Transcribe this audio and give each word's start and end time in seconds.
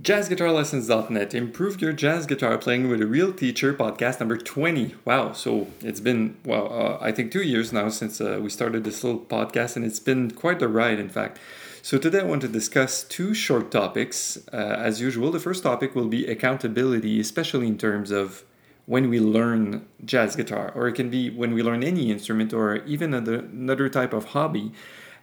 JazzGuitarLessons.net. 0.00 1.34
Improve 1.34 1.82
your 1.82 1.92
jazz 1.92 2.24
guitar 2.24 2.56
playing 2.56 2.88
with 2.88 3.02
a 3.02 3.06
real 3.06 3.32
teacher. 3.32 3.74
Podcast 3.74 4.20
number 4.20 4.36
20. 4.36 4.94
Wow. 5.04 5.32
So 5.32 5.66
it's 5.80 5.98
been, 5.98 6.36
well, 6.44 6.72
uh, 6.72 7.04
I 7.04 7.10
think 7.10 7.32
two 7.32 7.42
years 7.42 7.72
now 7.72 7.88
since 7.88 8.20
uh, 8.20 8.38
we 8.40 8.48
started 8.48 8.84
this 8.84 9.02
little 9.02 9.18
podcast, 9.18 9.74
and 9.74 9.84
it's 9.84 9.98
been 9.98 10.30
quite 10.30 10.62
a 10.62 10.68
ride, 10.68 11.00
in 11.00 11.08
fact. 11.08 11.40
So 11.82 11.98
today 11.98 12.20
I 12.20 12.22
want 12.22 12.42
to 12.42 12.48
discuss 12.48 13.02
two 13.02 13.34
short 13.34 13.72
topics. 13.72 14.38
Uh, 14.52 14.56
as 14.56 15.00
usual, 15.00 15.32
the 15.32 15.40
first 15.40 15.64
topic 15.64 15.96
will 15.96 16.06
be 16.06 16.28
accountability, 16.28 17.18
especially 17.18 17.66
in 17.66 17.76
terms 17.76 18.12
of 18.12 18.44
when 18.86 19.10
we 19.10 19.18
learn 19.18 19.84
jazz 20.04 20.36
guitar, 20.36 20.70
or 20.76 20.86
it 20.86 20.92
can 20.92 21.10
be 21.10 21.28
when 21.28 21.54
we 21.54 21.62
learn 21.64 21.82
any 21.82 22.12
instrument 22.12 22.52
or 22.52 22.76
even 22.86 23.12
another, 23.12 23.40
another 23.40 23.88
type 23.88 24.12
of 24.12 24.26
hobby. 24.26 24.70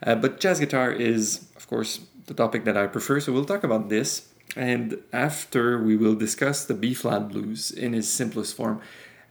Uh, 0.03 0.15
but 0.15 0.41
jazz 0.41 0.59
guitar 0.59 0.91
is, 0.91 1.47
of 1.55 1.65
course, 1.67 2.01
the 2.25 2.33
topic 2.33 2.65
that 2.65 2.75
I 2.75 2.87
prefer, 2.87 3.21
so 3.21 3.31
we'll 3.31 3.45
talk 3.45 3.63
about 3.63 3.87
this 3.87 4.33
and 4.55 5.01
after 5.11 5.81
we 5.81 5.95
will 5.97 6.15
discuss 6.15 6.65
the 6.65 6.73
B 6.73 6.93
flat 6.93 7.29
blues 7.29 7.71
in 7.71 7.93
its 7.93 8.07
simplest 8.07 8.55
form. 8.55 8.81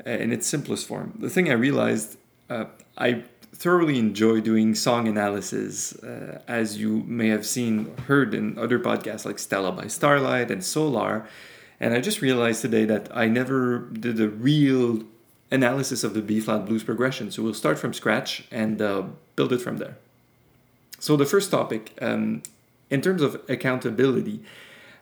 Uh, 0.05 0.11
in 0.11 0.33
its 0.33 0.47
simplest 0.47 0.89
form, 0.89 1.15
the 1.19 1.31
thing 1.31 1.48
I 1.48 1.55
realized, 1.55 2.19
uh, 2.51 2.65
I 2.98 3.23
thoroughly 3.53 3.98
enjoy 3.98 4.41
doing 4.41 4.75
song 4.75 5.07
analysis, 5.07 5.95
uh, 6.03 6.43
as 6.48 6.79
you 6.79 7.05
may 7.07 7.29
have 7.29 7.47
seen, 7.47 7.97
heard 8.09 8.34
in 8.34 8.59
other 8.59 8.79
podcasts 8.79 9.25
like 9.25 9.39
Stella 9.39 9.71
by 9.71 9.87
Starlight 9.87 10.51
and 10.51 10.65
Solar. 10.65 11.27
And 11.79 11.95
I 11.95 12.01
just 12.01 12.20
realized 12.20 12.61
today 12.61 12.84
that 12.87 13.09
I 13.17 13.29
never 13.29 13.89
did 13.93 14.20
a 14.20 14.29
real 14.29 15.05
analysis 15.51 16.03
of 16.03 16.15
the 16.15 16.23
B 16.23 16.41
flat 16.41 16.67
blues 16.67 16.83
progression. 16.83 17.31
So 17.31 17.43
we'll 17.43 17.55
start 17.55 17.79
from 17.79 17.95
scratch 17.95 18.45
and 18.51 18.83
uh, 18.83 19.05
build 19.37 19.53
it 19.53 19.61
from 19.61 19.77
there. 19.77 19.97
So 20.98 21.17
the 21.17 21.27
first 21.27 21.51
topic, 21.51 21.97
um, 22.01 22.43
in 22.91 23.01
terms 23.01 23.23
of 23.23 23.41
accountability, 23.48 24.43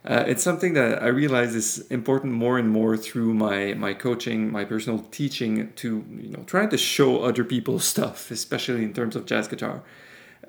uh, 0.05 0.25
it's 0.27 0.43
something 0.43 0.75
that 0.75 1.01
I 1.01 1.07
realize 1.07 1.55
is 1.55 1.87
important 1.87 2.33
more 2.33 2.59
and 2.59 2.69
more 2.69 2.97
through 2.97 3.35
my 3.35 3.75
my 3.75 3.95
coaching, 3.95 4.51
my 4.51 4.65
personal 4.65 5.01
teaching 5.11 5.73
to 5.75 6.05
you 6.11 6.31
know 6.31 6.43
trying 6.45 6.71
to 6.71 6.79
show 6.79 7.23
other 7.23 7.45
people 7.45 7.79
stuff, 7.93 8.31
especially 8.31 8.83
in 8.83 8.93
terms 8.93 9.15
of 9.15 9.27
jazz 9.27 9.47
guitar. 9.47 9.83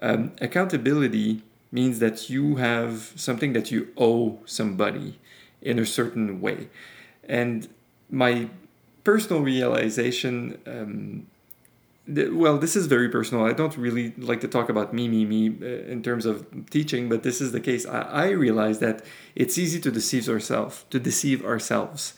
Um, 0.02 0.31
accountability 0.42 1.44
means 1.72 2.00
that 2.00 2.30
you 2.30 2.55
have 2.55 3.14
something 3.16 3.53
that 3.53 3.72
you 3.72 3.89
owe 3.97 4.39
somebody 4.45 5.19
in 5.61 5.77
a 5.80 5.86
certain 5.86 6.42
way, 6.42 6.70
and 7.27 7.70
my 8.09 8.49
personal 9.03 9.42
realization 9.42 10.59
um, 10.66 11.27
well, 12.07 12.57
this 12.57 12.75
is 12.75 12.87
very 12.87 13.07
personal. 13.07 13.45
I 13.45 13.53
don't 13.53 13.77
really 13.77 14.13
like 14.17 14.41
to 14.41 14.47
talk 14.47 14.69
about 14.69 14.93
me, 14.93 15.07
me, 15.07 15.25
me 15.25 15.55
uh, 15.61 15.89
in 15.89 16.03
terms 16.03 16.25
of 16.25 16.45
teaching, 16.69 17.07
but 17.07 17.23
this 17.23 17.39
is 17.39 17.51
the 17.53 17.61
case. 17.61 17.85
I, 17.85 18.01
I 18.01 18.29
realize 18.31 18.79
that 18.79 19.05
it's 19.35 19.57
easy 19.57 19.79
to 19.79 19.91
deceive 19.91 20.27
ourselves, 20.27 20.85
to 20.89 20.99
deceive 20.99 21.45
ourselves 21.45 22.13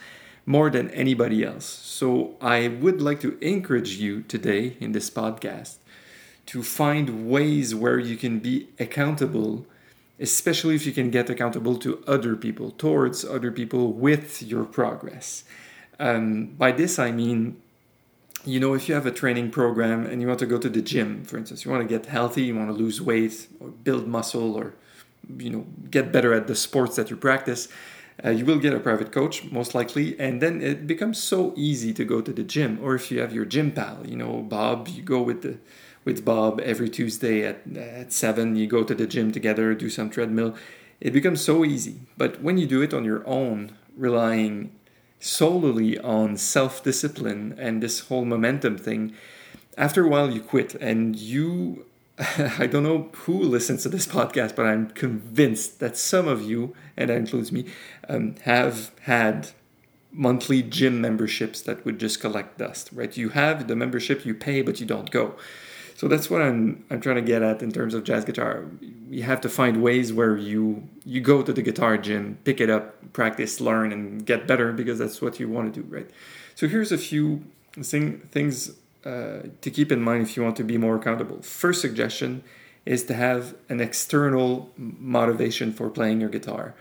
more 0.46 0.70
than 0.70 0.90
anybody 0.92 1.44
else. 1.44 1.66
So 1.66 2.36
I 2.42 2.68
would 2.68 3.02
like 3.02 3.20
to 3.22 3.38
encourage 3.42 3.96
you 3.98 4.22
today 4.24 4.76
in 4.80 4.92
this 4.92 5.10
podcast 5.10 5.78
to 6.48 6.64
find 6.64 7.30
ways 7.30 7.74
where 7.74 8.00
you 8.00 8.18
can 8.18 8.40
be 8.40 8.70
accountable, 8.80 9.66
especially 10.20 10.76
if 10.76 10.86
you 10.86 10.92
can 10.92 11.10
get 11.10 11.30
accountable 11.30 11.78
to 11.78 12.04
other 12.08 12.36
people, 12.36 12.72
towards 12.72 13.26
other 13.26 13.52
people 13.52 13.94
with 13.94 14.42
your 14.42 14.66
progress. 14.66 15.44
Um, 16.00 16.48
by 16.58 16.72
this, 16.72 17.00
I 17.00 17.12
mean 17.12 17.62
you 18.46 18.60
know, 18.60 18.74
if 18.74 18.88
you 18.88 18.96
have 18.96 19.06
a 19.06 19.12
training 19.12 19.52
program 19.52 20.06
and 20.06 20.22
you 20.22 20.28
want 20.28 20.40
to 20.40 20.46
go 20.46 20.58
to 20.58 20.70
the 20.70 20.82
gym, 20.82 21.24
for 21.24 21.38
instance, 21.38 21.66
you 21.66 21.72
want 21.72 21.88
to 21.88 21.88
get 21.88 22.06
healthy, 22.08 22.44
you 22.44 22.56
want 22.56 22.70
to 22.70 22.74
lose 22.74 23.02
weight 23.02 23.48
or 23.60 23.70
build 23.70 24.08
muscle 24.08 24.56
or, 24.56 24.76
you 25.38 25.50
know, 25.50 25.66
get 25.90 26.12
better 26.12 26.34
at 26.34 26.48
the 26.48 26.56
sports 26.56 26.96
that 26.96 27.10
you 27.10 27.18
practice, 27.18 27.68
uh, 28.24 28.30
you 28.30 28.46
will 28.46 28.60
get 28.60 28.74
a 28.74 28.80
private 28.80 29.12
coach 29.12 29.44
most 29.52 29.76
likely. 29.76 30.18
And 30.20 30.42
then 30.42 30.62
it 30.62 30.88
becomes 30.88 31.22
so 31.22 31.54
easy 31.58 31.94
to 31.94 32.06
go 32.06 32.22
to 32.22 32.32
the 32.32 32.44
gym. 32.44 32.80
Or 32.82 32.96
if 32.96 33.12
you 33.12 33.20
have 33.20 33.34
your 33.34 33.46
gym 33.46 33.72
pal, 33.72 34.00
you 34.06 34.16
know, 34.16 34.42
Bob, 34.42 34.88
you 34.88 35.02
go 35.02 35.22
with 35.22 35.42
the 35.42 35.58
with 36.06 36.24
Bob 36.24 36.62
every 36.62 36.88
Tuesday 36.88 37.44
at, 37.44 37.62
at 37.76 38.14
7, 38.14 38.56
you 38.56 38.68
go 38.68 38.84
to 38.84 38.94
the 38.94 39.08
gym 39.08 39.32
together, 39.32 39.74
do 39.74 39.90
some 39.90 40.12
treadmill. 40.12 40.56
It 41.02 41.12
becomes 41.12 41.42
so 41.42 41.66
easy. 41.66 42.02
But 42.16 42.44
when 42.44 42.60
you 42.60 42.68
do 42.68 42.84
it 42.84 42.94
on 42.94 43.04
your 43.04 43.28
own, 43.28 43.76
relying 43.98 44.72
solely 45.26 45.98
on 46.00 46.38
self 46.38 46.84
discipline 46.84 47.56
and 47.58 47.82
this 47.82 48.02
whole 48.02 48.26
momentum 48.26 48.78
thing, 48.78 49.14
after 49.78 50.06
a 50.06 50.08
while 50.08 50.32
you 50.32 50.42
quit 50.42 50.76
and 50.76 51.16
you. 51.16 51.86
I 52.18 52.66
don't 52.68 52.84
know 52.84 53.10
who 53.12 53.42
listens 53.42 53.84
to 53.84 53.90
this 53.90 54.08
podcast, 54.08 54.56
but 54.56 54.66
I'm 54.66 54.90
convinced 54.92 55.82
that 55.82 55.98
some 55.98 56.30
of 56.30 56.42
you, 56.42 56.74
and 56.96 57.10
that 57.10 57.18
includes 57.18 57.52
me, 57.52 57.66
um, 58.08 58.36
have 58.44 58.92
had 59.02 59.50
monthly 60.14 60.62
gym 60.62 61.02
memberships 61.02 61.62
that 61.64 61.84
would 61.84 62.00
just 62.00 62.22
collect 62.22 62.58
dust, 62.58 62.90
right? 62.94 63.16
You 63.18 63.30
have 63.30 63.68
the 63.68 63.76
membership, 63.76 64.26
you 64.26 64.34
pay, 64.34 64.62
but 64.62 64.80
you 64.80 64.86
don't 64.86 65.12
go. 65.12 65.36
So 65.96 66.10
that's 66.10 66.30
what 66.30 66.42
I'm 66.42 66.86
I'm 66.90 67.00
trying 67.02 67.16
to 67.16 67.22
get 67.22 67.42
at 67.42 67.64
in 67.64 67.72
terms 67.72 67.94
of 67.94 68.04
jazz 68.04 68.26
guitar. 68.26 68.66
You 69.10 69.24
have 69.24 69.42
to 69.42 69.50
find 69.50 69.82
ways 69.82 70.12
where 70.12 70.36
you 70.36 70.88
you 71.06 71.22
go 71.22 71.42
to 71.42 71.54
the 71.54 71.62
guitar 71.62 71.98
gym, 71.98 72.38
pick 72.44 72.60
it 72.60 72.70
up, 72.70 73.14
practice, 73.14 73.62
learn, 73.62 73.92
and 73.92 74.26
get 74.26 74.46
better 74.46 74.74
because 74.74 75.00
that's 75.00 75.22
what 75.22 75.40
you 75.40 75.48
want 75.48 75.74
to 75.74 75.82
do, 75.82 75.88
right? 75.88 76.10
So 76.54 76.68
here's 76.68 76.92
a 76.92 76.98
few 76.98 77.46
thing, 77.82 78.20
things 78.32 78.72
uh, 79.06 79.44
to 79.62 79.72
keep 79.72 79.92
in 79.92 80.02
mind 80.02 80.24
if 80.24 80.36
you 80.36 80.44
want 80.44 80.58
to 80.58 80.64
be 80.64 80.78
more 80.78 80.98
accountable. 80.98 81.42
First 81.42 81.80
suggestion 81.80 82.44
is 82.86 83.06
to 83.06 83.14
have 83.14 83.56
an 83.70 83.80
external 83.80 84.72
motivation 84.78 85.72
for 85.72 85.90
playing 85.90 86.20
your 86.20 86.30
guitar. 86.30 86.76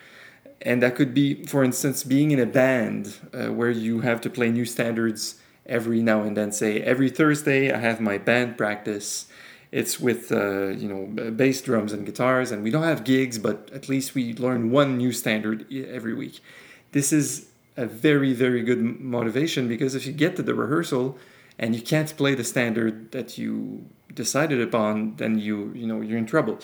And 0.62 0.82
that 0.82 0.96
could 0.96 1.14
be, 1.14 1.44
for 1.44 1.62
instance, 1.62 2.04
being 2.04 2.30
in 2.30 2.40
a 2.40 2.46
band 2.46 3.16
uh, 3.32 3.52
where 3.52 3.70
you 3.70 4.00
have 4.00 4.20
to 4.22 4.30
play 4.30 4.50
new 4.50 4.64
standards 4.64 5.40
every 5.66 6.02
now 6.02 6.22
and 6.22 6.36
then 6.36 6.52
say 6.52 6.80
every 6.80 7.10
Thursday 7.10 7.72
I 7.72 7.78
have 7.78 8.00
my 8.00 8.18
band 8.18 8.56
practice. 8.56 9.26
It's 9.72 9.98
with 9.98 10.30
uh, 10.30 10.68
you 10.68 10.88
know 10.88 11.30
bass 11.32 11.60
drums 11.60 11.92
and 11.92 12.06
guitars, 12.06 12.52
and 12.52 12.62
we 12.62 12.70
don't 12.70 12.84
have 12.84 13.04
gigs, 13.04 13.38
but 13.38 13.70
at 13.72 13.88
least 13.88 14.14
we 14.14 14.34
learn 14.34 14.70
one 14.70 14.96
new 14.96 15.12
standard 15.12 15.66
every 15.72 16.14
week. 16.14 16.40
This 16.92 17.12
is 17.12 17.48
a 17.76 17.86
very 17.86 18.32
very 18.32 18.62
good 18.62 18.80
motivation 19.00 19.66
because 19.66 19.94
if 19.94 20.06
you 20.06 20.12
get 20.12 20.36
to 20.36 20.42
the 20.42 20.54
rehearsal 20.54 21.18
and 21.58 21.74
you 21.74 21.82
can't 21.82 22.16
play 22.16 22.34
the 22.34 22.44
standard 22.44 23.10
that 23.10 23.36
you 23.36 23.84
decided 24.12 24.60
upon, 24.60 25.16
then 25.16 25.38
you 25.38 25.72
you 25.74 25.86
know 25.86 26.00
you're 26.00 26.18
in 26.18 26.26
trouble. 26.26 26.58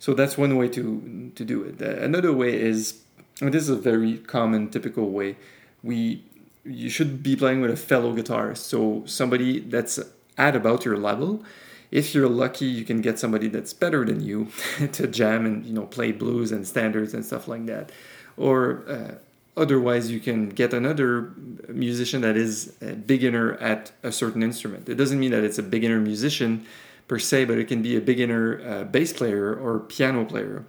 So 0.00 0.14
that's 0.14 0.38
one 0.38 0.56
way 0.56 0.68
to 0.68 1.32
to 1.34 1.44
do 1.44 1.62
it. 1.62 1.80
Another 1.80 2.32
way 2.32 2.60
is, 2.60 3.02
and 3.40 3.52
this 3.52 3.62
is 3.64 3.70
a 3.70 3.76
very 3.76 4.18
common 4.18 4.68
typical 4.68 5.10
way, 5.10 5.36
we 5.82 6.24
you 6.64 6.90
should 6.90 7.22
be 7.22 7.36
playing 7.36 7.60
with 7.60 7.70
a 7.70 7.76
fellow 7.76 8.14
guitarist, 8.14 8.58
so 8.58 9.02
somebody 9.06 9.60
that's 9.60 9.98
at 10.36 10.56
about 10.56 10.84
your 10.84 10.96
level. 10.96 11.44
If 11.90 12.14
you're 12.14 12.28
lucky, 12.28 12.66
you 12.66 12.84
can 12.84 13.00
get 13.00 13.18
somebody 13.18 13.48
that's 13.48 13.72
better 13.72 14.04
than 14.04 14.20
you 14.20 14.48
to 14.92 15.06
jam 15.06 15.46
and 15.46 15.64
you 15.64 15.72
know 15.72 15.86
play 15.86 16.12
blues 16.12 16.52
and 16.52 16.66
standards 16.66 17.14
and 17.14 17.24
stuff 17.24 17.48
like 17.48 17.66
that. 17.66 17.90
Or 18.36 18.84
uh, 18.88 19.14
otherwise, 19.56 20.10
you 20.10 20.20
can 20.20 20.50
get 20.50 20.72
another 20.74 21.32
musician 21.68 22.20
that 22.22 22.36
is 22.36 22.76
a 22.80 22.92
beginner 22.92 23.54
at 23.54 23.92
a 24.02 24.12
certain 24.12 24.42
instrument. 24.42 24.88
It 24.88 24.96
doesn't 24.96 25.18
mean 25.18 25.32
that 25.32 25.44
it's 25.44 25.58
a 25.58 25.62
beginner 25.62 26.00
musician 26.00 26.66
per 27.08 27.18
se, 27.18 27.46
but 27.46 27.58
it 27.58 27.68
can 27.68 27.82
be 27.82 27.96
a 27.96 28.00
beginner 28.00 28.60
uh, 28.66 28.84
bass 28.84 29.12
player 29.12 29.54
or 29.54 29.80
piano 29.80 30.24
player 30.24 30.64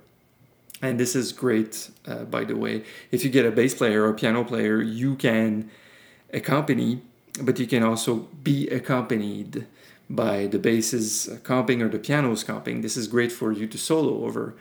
and 0.82 1.00
this 1.00 1.16
is 1.16 1.32
great 1.32 1.90
uh, 2.08 2.24
by 2.26 2.44
the 2.44 2.56
way 2.56 2.84
if 3.12 3.24
you 3.24 3.30
get 3.30 3.46
a 3.46 3.52
bass 3.52 3.74
player 3.74 4.06
or 4.06 4.14
piano 4.14 4.44
player 4.44 4.82
you 4.82 5.16
can 5.16 5.70
accompany, 6.34 7.02
but 7.42 7.60
you 7.60 7.68
can 7.68 7.84
also 7.84 8.28
be 8.44 8.68
accompanied 8.70 9.66
by 10.10 10.48
the 10.48 10.60
basses 10.60 11.30
comping 11.44 11.82
or 11.82 11.90
the 11.90 12.00
pianos 12.00 12.44
comping. 12.44 12.82
This 12.82 12.98
is 12.98 13.08
great 13.08 13.32
for 13.32 13.52
you 13.52 13.68
to 13.68 13.78
solo 13.78 14.26
over. 14.26 14.56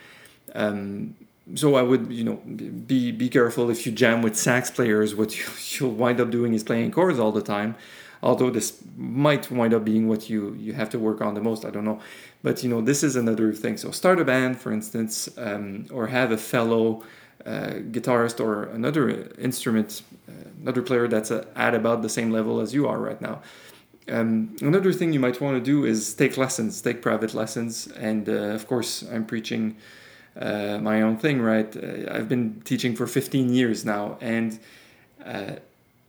Um, 0.54 1.16
so 1.54 1.76
I 1.76 1.82
would, 1.82 2.12
you 2.12 2.24
know, 2.24 2.36
be 2.36 3.10
be 3.10 3.28
careful 3.30 3.70
if 3.70 3.86
you 3.86 3.92
jam 3.92 4.20
with 4.20 4.36
sax 4.36 4.70
players. 4.70 5.14
What 5.14 5.38
you, 5.38 5.44
you'll 5.86 5.94
wind 5.94 6.20
up 6.20 6.30
doing 6.30 6.52
is 6.52 6.62
playing 6.62 6.90
chords 6.90 7.18
all 7.18 7.32
the 7.32 7.42
time. 7.42 7.74
Although 8.22 8.50
this 8.50 8.82
might 8.96 9.50
wind 9.50 9.74
up 9.74 9.84
being 9.84 10.08
what 10.08 10.28
you 10.28 10.54
you 10.58 10.72
have 10.72 10.90
to 10.90 10.98
work 10.98 11.20
on 11.20 11.34
the 11.34 11.40
most. 11.40 11.64
I 11.64 11.70
don't 11.70 11.84
know, 11.84 12.00
but 12.42 12.62
you 12.62 12.68
know, 12.68 12.80
this 12.80 13.02
is 13.02 13.16
another 13.16 13.52
thing. 13.52 13.76
So 13.76 13.90
start 13.90 14.20
a 14.20 14.24
band, 14.24 14.60
for 14.60 14.72
instance, 14.72 15.28
um, 15.38 15.86
or 15.92 16.08
have 16.08 16.32
a 16.32 16.36
fellow 16.38 17.02
uh, 17.46 17.80
guitarist 17.92 18.40
or 18.40 18.64
another 18.64 19.30
instrument, 19.38 20.02
uh, 20.28 20.32
another 20.60 20.82
player 20.82 21.06
that's 21.08 21.30
uh, 21.30 21.44
at 21.54 21.74
about 21.74 22.02
the 22.02 22.08
same 22.08 22.30
level 22.30 22.60
as 22.60 22.74
you 22.74 22.88
are 22.88 22.98
right 22.98 23.20
now. 23.20 23.40
Um, 24.08 24.56
another 24.62 24.92
thing 24.92 25.12
you 25.12 25.20
might 25.20 25.40
want 25.40 25.56
to 25.56 25.60
do 25.62 25.84
is 25.84 26.14
take 26.14 26.36
lessons, 26.36 26.80
take 26.80 27.02
private 27.02 27.34
lessons, 27.34 27.86
and 27.88 28.28
uh, 28.28 28.32
of 28.32 28.66
course, 28.66 29.04
I'm 29.12 29.26
preaching 29.26 29.76
uh, 30.36 30.78
my 30.80 31.02
own 31.02 31.16
thing, 31.18 31.40
right? 31.40 31.74
Uh, 31.76 32.10
I've 32.10 32.28
been 32.28 32.62
teaching 32.64 32.96
for 32.96 33.06
15 33.06 33.52
years 33.52 33.84
now, 33.84 34.16
and 34.20 34.58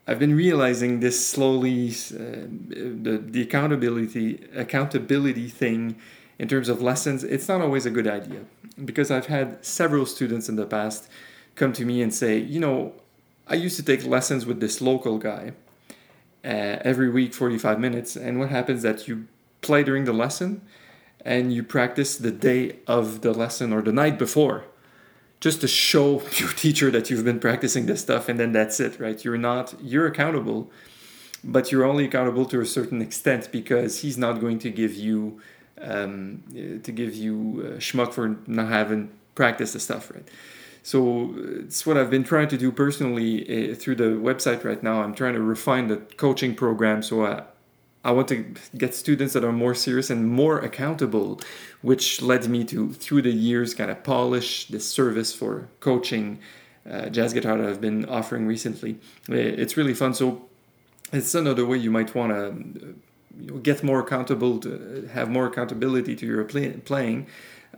I've 0.10 0.18
been 0.18 0.36
realizing 0.36 1.02
this 1.02 1.18
slowly. 1.34 1.90
the 1.90 3.22
the 3.24 3.42
accountability 3.44 4.44
accountability 4.56 5.50
thing 5.50 5.98
in 6.40 6.48
terms 6.48 6.68
of 6.68 6.82
lessons, 6.82 7.24
it's 7.24 7.48
not 7.48 7.62
always 7.62 7.86
a 7.86 7.92
good 7.92 8.08
idea 8.08 8.42
because 8.84 9.12
I've 9.12 9.28
had 9.28 9.64
several 9.64 10.08
students 10.08 10.50
in 10.50 10.56
the 10.56 10.66
past 10.66 11.08
come 11.54 11.74
to 11.74 11.86
me 11.86 12.02
and 12.02 12.12
say, 12.12 12.40
you 12.40 12.60
know, 12.60 12.94
I 13.48 13.54
used 13.54 13.76
to 13.76 13.84
take 13.84 14.04
lessons 14.04 14.48
with 14.48 14.60
this 14.62 14.82
local 14.82 15.20
guy 15.20 15.52
uh, 16.44 16.92
every 16.92 17.10
week, 17.10 17.36
45 17.36 17.80
minutes. 17.80 18.16
And 18.16 18.40
what 18.40 18.50
happens 18.50 18.82
that 18.82 19.08
you 19.08 19.28
play 19.62 19.84
during 19.84 20.06
the 20.06 20.14
lesson 20.14 20.64
and 21.24 21.54
you 21.54 21.62
practice 21.62 22.18
the 22.18 22.32
day 22.32 22.78
of 22.88 23.22
the 23.22 23.34
lesson 23.34 23.74
or 23.74 23.84
the 23.84 23.92
night 23.92 24.18
before 24.18 24.64
just 25.40 25.62
to 25.62 25.68
show 25.68 26.22
your 26.38 26.50
teacher 26.50 26.92
that 26.92 27.10
you've 27.10 27.26
been 27.26 27.40
practicing 27.40 27.86
this 27.86 28.02
stuff 28.02 28.30
and 28.30 28.40
then 28.40 28.52
that's 28.52 28.80
it 28.80 29.00
right 29.00 29.24
you're 29.24 29.38
not 29.38 29.74
you're 29.82 30.08
accountable 30.08 30.70
but 31.44 31.72
you're 31.72 31.86
only 31.86 32.06
accountable 32.06 32.46
to 32.46 32.60
a 32.60 32.66
certain 32.66 33.02
extent 33.02 33.50
because 33.52 34.02
he's 34.02 34.18
not 34.18 34.42
going 34.42 34.60
to 34.60 34.70
give 34.70 34.94
you 34.94 35.40
um, 35.82 36.44
to 36.84 36.92
give 36.92 37.16
you 37.16 37.64
uh, 37.66 37.78
schmuck 37.78 38.12
for 38.12 38.38
not 38.48 38.68
having 38.68 39.10
practiced 39.36 39.74
the 39.74 39.80
stuff 39.80 40.12
right 40.12 40.28
so 40.82 41.36
it's 41.38 41.86
what 41.86 41.98
I've 41.98 42.10
been 42.10 42.24
trying 42.24 42.48
to 42.50 42.58
do 42.58 42.72
personally 42.72 43.72
uh, 43.72 43.76
through 43.76 43.96
the 43.96 44.04
website 44.04 44.64
right 44.64 44.82
now. 44.82 45.04
I'm 45.04 45.14
trying 45.14 45.34
to 45.34 45.42
refine 45.42 45.88
the 45.88 45.98
coaching 45.98 46.56
program 46.56 47.04
so 47.04 47.26
I, 47.26 47.44
I 48.04 48.12
want 48.12 48.30
to 48.30 48.54
get 48.78 48.96
students 48.96 49.34
that 49.34 49.44
are 49.44 49.52
more 49.52 49.76
serious 49.76 50.10
and 50.10 50.30
more 50.30 50.60
accountable, 50.60 51.42
which 51.82 52.22
led 52.22 52.48
me 52.48 52.64
to, 52.66 52.94
through 52.94 53.24
the 53.24 53.32
years, 53.32 53.74
kind 53.74 53.92
of 53.92 54.04
polish 54.04 54.68
this 54.68 54.88
service 54.88 55.34
for 55.34 55.68
coaching 55.82 56.40
uh, 56.90 57.10
jazz 57.10 57.34
guitar 57.34 57.58
that 57.58 57.70
I've 57.70 57.82
been 57.82 58.06
offering 58.06 58.48
recently. 58.48 58.98
It's 59.28 59.76
really 59.76 59.94
fun. 59.94 60.14
So 60.14 60.46
it's 61.12 61.36
another 61.36 61.66
way 61.66 61.78
you 61.78 61.92
might 61.92 62.16
want 62.16 62.32
to 62.32 62.96
you 63.38 63.52
know, 63.52 63.58
get 63.58 63.84
more 63.84 64.00
accountable, 64.00 64.60
to 64.60 65.10
have 65.14 65.30
more 65.30 65.48
accountability 65.48 66.16
to 66.16 66.26
your 66.26 66.44
play, 66.46 66.72
playing. 66.72 67.28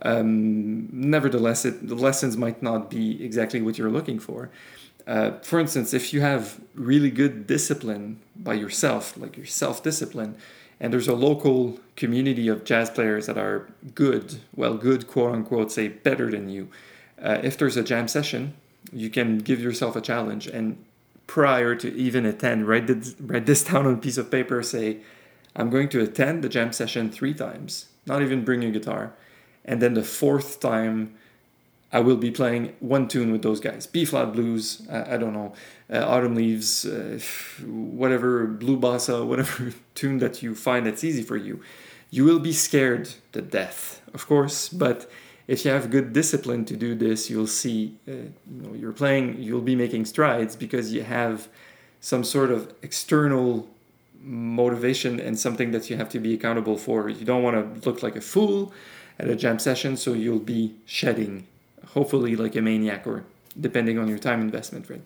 Um, 0.02 0.88
nevertheless, 0.92 1.64
it, 1.64 1.86
the 1.86 1.94
lessons 1.94 2.36
might 2.36 2.62
not 2.62 2.90
be 2.90 3.24
exactly 3.24 3.60
what 3.60 3.76
you're 3.76 3.90
looking 3.90 4.18
for. 4.18 4.50
Uh, 5.06 5.32
for 5.42 5.58
instance, 5.58 5.92
if 5.92 6.12
you 6.12 6.20
have 6.20 6.60
really 6.74 7.10
good 7.10 7.46
discipline 7.46 8.20
by 8.36 8.54
yourself, 8.54 9.16
like 9.16 9.36
your 9.36 9.46
self 9.46 9.82
discipline, 9.82 10.36
and 10.80 10.92
there's 10.92 11.08
a 11.08 11.14
local 11.14 11.78
community 11.96 12.48
of 12.48 12.64
jazz 12.64 12.90
players 12.90 13.26
that 13.26 13.38
are 13.38 13.68
good, 13.94 14.40
well, 14.54 14.74
good, 14.74 15.06
quote 15.06 15.32
unquote, 15.32 15.70
say 15.72 15.88
better 15.88 16.30
than 16.30 16.48
you, 16.48 16.68
uh, 17.22 17.38
if 17.42 17.56
there's 17.56 17.76
a 17.76 17.82
jam 17.82 18.08
session, 18.08 18.54
you 18.92 19.08
can 19.08 19.38
give 19.38 19.60
yourself 19.60 19.94
a 19.96 20.00
challenge. 20.00 20.46
And 20.46 20.84
prior 21.26 21.74
to 21.76 21.92
even 21.94 22.26
attend, 22.26 22.66
write 22.66 22.90
write 23.20 23.46
this 23.46 23.64
down 23.68 23.86
on 23.86 23.94
a 23.94 23.98
piece 23.98 24.18
of 24.18 24.30
paper, 24.30 24.62
say, 24.62 24.98
I'm 25.54 25.70
going 25.70 25.88
to 25.90 26.00
attend 26.00 26.42
the 26.42 26.48
jam 26.48 26.72
session 26.72 27.10
three 27.10 27.34
times, 27.34 27.86
not 28.06 28.22
even 28.22 28.44
bring 28.44 28.64
a 28.64 28.70
guitar. 28.70 29.12
And 29.64 29.80
then 29.80 29.94
the 29.94 30.02
fourth 30.02 30.60
time, 30.60 31.14
I 31.92 32.00
will 32.00 32.16
be 32.16 32.30
playing 32.30 32.72
one 32.80 33.06
tune 33.06 33.32
with 33.32 33.42
those 33.42 33.60
guys. 33.60 33.86
B 33.86 34.06
flat 34.06 34.32
blues, 34.32 34.82
I, 34.90 35.14
I 35.14 35.16
don't 35.18 35.34
know, 35.34 35.52
uh, 35.92 36.04
autumn 36.06 36.34
leaves, 36.34 36.86
uh, 36.86 37.20
whatever 37.66 38.46
blue 38.46 38.78
bossa, 38.78 39.26
whatever 39.26 39.74
tune 39.94 40.18
that 40.18 40.42
you 40.42 40.54
find 40.54 40.86
that's 40.86 41.04
easy 41.04 41.22
for 41.22 41.36
you. 41.36 41.60
You 42.10 42.24
will 42.24 42.38
be 42.38 42.52
scared 42.52 43.10
to 43.32 43.42
death, 43.42 44.00
of 44.14 44.26
course, 44.26 44.68
but 44.70 45.10
if 45.46 45.64
you 45.64 45.70
have 45.70 45.90
good 45.90 46.12
discipline 46.12 46.64
to 46.66 46.76
do 46.76 46.94
this, 46.94 47.28
you'll 47.28 47.46
see, 47.46 47.98
uh, 48.08 48.12
you 48.12 48.32
know, 48.46 48.74
you're 48.74 48.92
playing, 48.92 49.42
you'll 49.42 49.60
be 49.60 49.76
making 49.76 50.06
strides 50.06 50.56
because 50.56 50.92
you 50.92 51.02
have 51.02 51.48
some 52.00 52.24
sort 52.24 52.50
of 52.50 52.72
external 52.82 53.68
motivation 54.22 55.20
and 55.20 55.38
something 55.38 55.72
that 55.72 55.90
you 55.90 55.96
have 55.96 56.08
to 56.10 56.20
be 56.20 56.32
accountable 56.32 56.78
for. 56.78 57.08
You 57.08 57.24
don't 57.24 57.42
want 57.42 57.56
to 57.56 57.88
look 57.88 58.02
like 58.02 58.16
a 58.16 58.20
fool 58.20 58.72
at 59.18 59.28
a 59.28 59.36
jam 59.36 59.58
session, 59.58 59.96
so 59.96 60.12
you'll 60.12 60.38
be 60.38 60.74
shedding 60.86 61.46
hopefully 61.94 62.36
like 62.36 62.56
a 62.56 62.62
maniac 62.62 63.06
or 63.06 63.24
depending 63.60 63.98
on 63.98 64.08
your 64.08 64.18
time 64.18 64.40
investment, 64.40 64.88
right? 64.88 65.02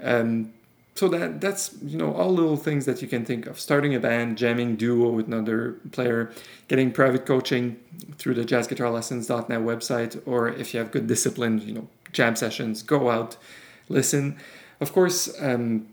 Um, 0.00 0.52
so 0.94 1.08
that 1.08 1.40
that's 1.40 1.74
you 1.82 1.96
know 1.96 2.12
all 2.14 2.30
little 2.30 2.56
things 2.56 2.84
that 2.84 3.00
you 3.00 3.08
can 3.08 3.24
think 3.24 3.46
of. 3.46 3.58
Starting 3.58 3.94
a 3.94 4.00
band 4.00 4.36
jamming 4.36 4.76
duo 4.76 5.10
with 5.10 5.26
another 5.26 5.76
player 5.90 6.30
getting 6.68 6.92
private 6.92 7.24
coaching 7.24 7.80
through 8.18 8.34
the 8.34 8.44
jazzguitarlessons.net 8.44 9.60
website 9.60 10.20
or 10.26 10.48
if 10.48 10.74
you 10.74 10.80
have 10.80 10.90
good 10.90 11.06
discipline 11.06 11.60
you 11.60 11.72
know 11.72 11.88
jam 12.12 12.36
sessions 12.36 12.82
go 12.82 13.10
out 13.10 13.36
listen. 13.88 14.36
Of 14.80 14.92
course 14.92 15.32
um, 15.40 15.86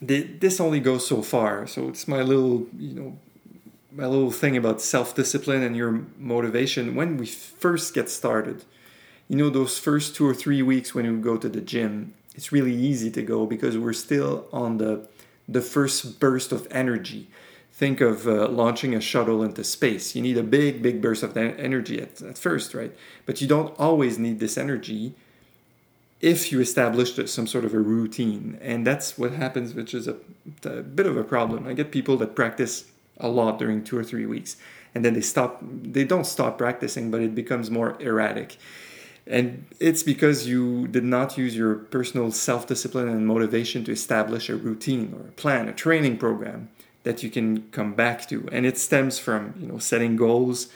the, 0.00 0.22
this 0.22 0.60
only 0.60 0.80
goes 0.80 1.06
so 1.06 1.22
far. 1.22 1.66
So 1.66 1.88
it's 1.88 2.06
my 2.06 2.22
little 2.22 2.66
you 2.78 2.94
know 2.94 3.18
my 3.90 4.06
little 4.06 4.30
thing 4.30 4.56
about 4.56 4.80
self-discipline 4.80 5.62
and 5.62 5.76
your 5.76 6.04
motivation. 6.16 6.94
When 6.94 7.16
we 7.16 7.26
first 7.26 7.92
get 7.92 8.08
started 8.08 8.64
you 9.32 9.38
know 9.38 9.48
those 9.48 9.78
first 9.78 10.14
two 10.14 10.28
or 10.28 10.34
three 10.34 10.60
weeks 10.60 10.94
when 10.94 11.06
you 11.06 11.16
go 11.16 11.38
to 11.38 11.48
the 11.48 11.62
gym 11.62 12.12
it's 12.34 12.52
really 12.52 12.74
easy 12.74 13.10
to 13.10 13.22
go 13.22 13.46
because 13.46 13.78
we're 13.78 13.94
still 13.94 14.46
on 14.52 14.76
the 14.76 15.08
the 15.48 15.60
first 15.60 16.20
burst 16.20 16.52
of 16.52 16.68
energy. 16.70 17.28
Think 17.72 18.00
of 18.00 18.28
uh, 18.28 18.48
launching 18.48 18.94
a 18.94 19.00
shuttle 19.00 19.42
into 19.42 19.64
space. 19.64 20.14
You 20.14 20.22
need 20.22 20.36
a 20.36 20.42
big 20.42 20.82
big 20.82 21.00
burst 21.00 21.22
of 21.22 21.36
energy 21.36 22.00
at, 22.00 22.20
at 22.22 22.38
first 22.38 22.74
right? 22.74 22.92
But 23.26 23.40
you 23.40 23.48
don't 23.48 23.78
always 23.78 24.18
need 24.18 24.38
this 24.38 24.56
energy 24.58 25.14
if 26.20 26.52
you 26.52 26.60
establish 26.60 27.14
some 27.28 27.46
sort 27.46 27.64
of 27.64 27.74
a 27.74 27.80
routine. 27.80 28.58
And 28.60 28.86
that's 28.86 29.18
what 29.18 29.32
happens 29.32 29.74
which 29.74 29.94
is 29.94 30.06
a, 30.08 30.16
a 30.64 30.82
bit 30.82 31.06
of 31.06 31.16
a 31.16 31.24
problem. 31.24 31.66
I 31.66 31.72
get 31.72 31.90
people 31.90 32.16
that 32.18 32.36
practice 32.36 32.84
a 33.18 33.28
lot 33.28 33.58
during 33.58 33.82
two 33.82 33.98
or 33.98 34.04
three 34.04 34.26
weeks 34.26 34.56
and 34.94 35.04
then 35.04 35.14
they 35.14 35.20
stop 35.20 35.62
they 35.62 36.04
don't 36.04 36.26
stop 36.26 36.58
practicing 36.58 37.10
but 37.10 37.20
it 37.20 37.34
becomes 37.34 37.70
more 37.70 37.96
erratic 38.00 38.56
and 39.26 39.66
it's 39.78 40.02
because 40.02 40.48
you 40.48 40.88
did 40.88 41.04
not 41.04 41.38
use 41.38 41.56
your 41.56 41.76
personal 41.76 42.32
self 42.32 42.66
discipline 42.66 43.08
and 43.08 43.26
motivation 43.26 43.84
to 43.84 43.92
establish 43.92 44.48
a 44.48 44.56
routine 44.56 45.14
or 45.16 45.28
a 45.28 45.32
plan, 45.32 45.68
a 45.68 45.72
training 45.72 46.18
program 46.18 46.68
that 47.04 47.22
you 47.22 47.30
can 47.30 47.68
come 47.70 47.94
back 47.94 48.28
to. 48.28 48.48
And 48.50 48.66
it 48.66 48.78
stems 48.78 49.18
from, 49.18 49.54
you 49.58 49.66
know, 49.66 49.78
setting 49.78 50.16
goals 50.16 50.68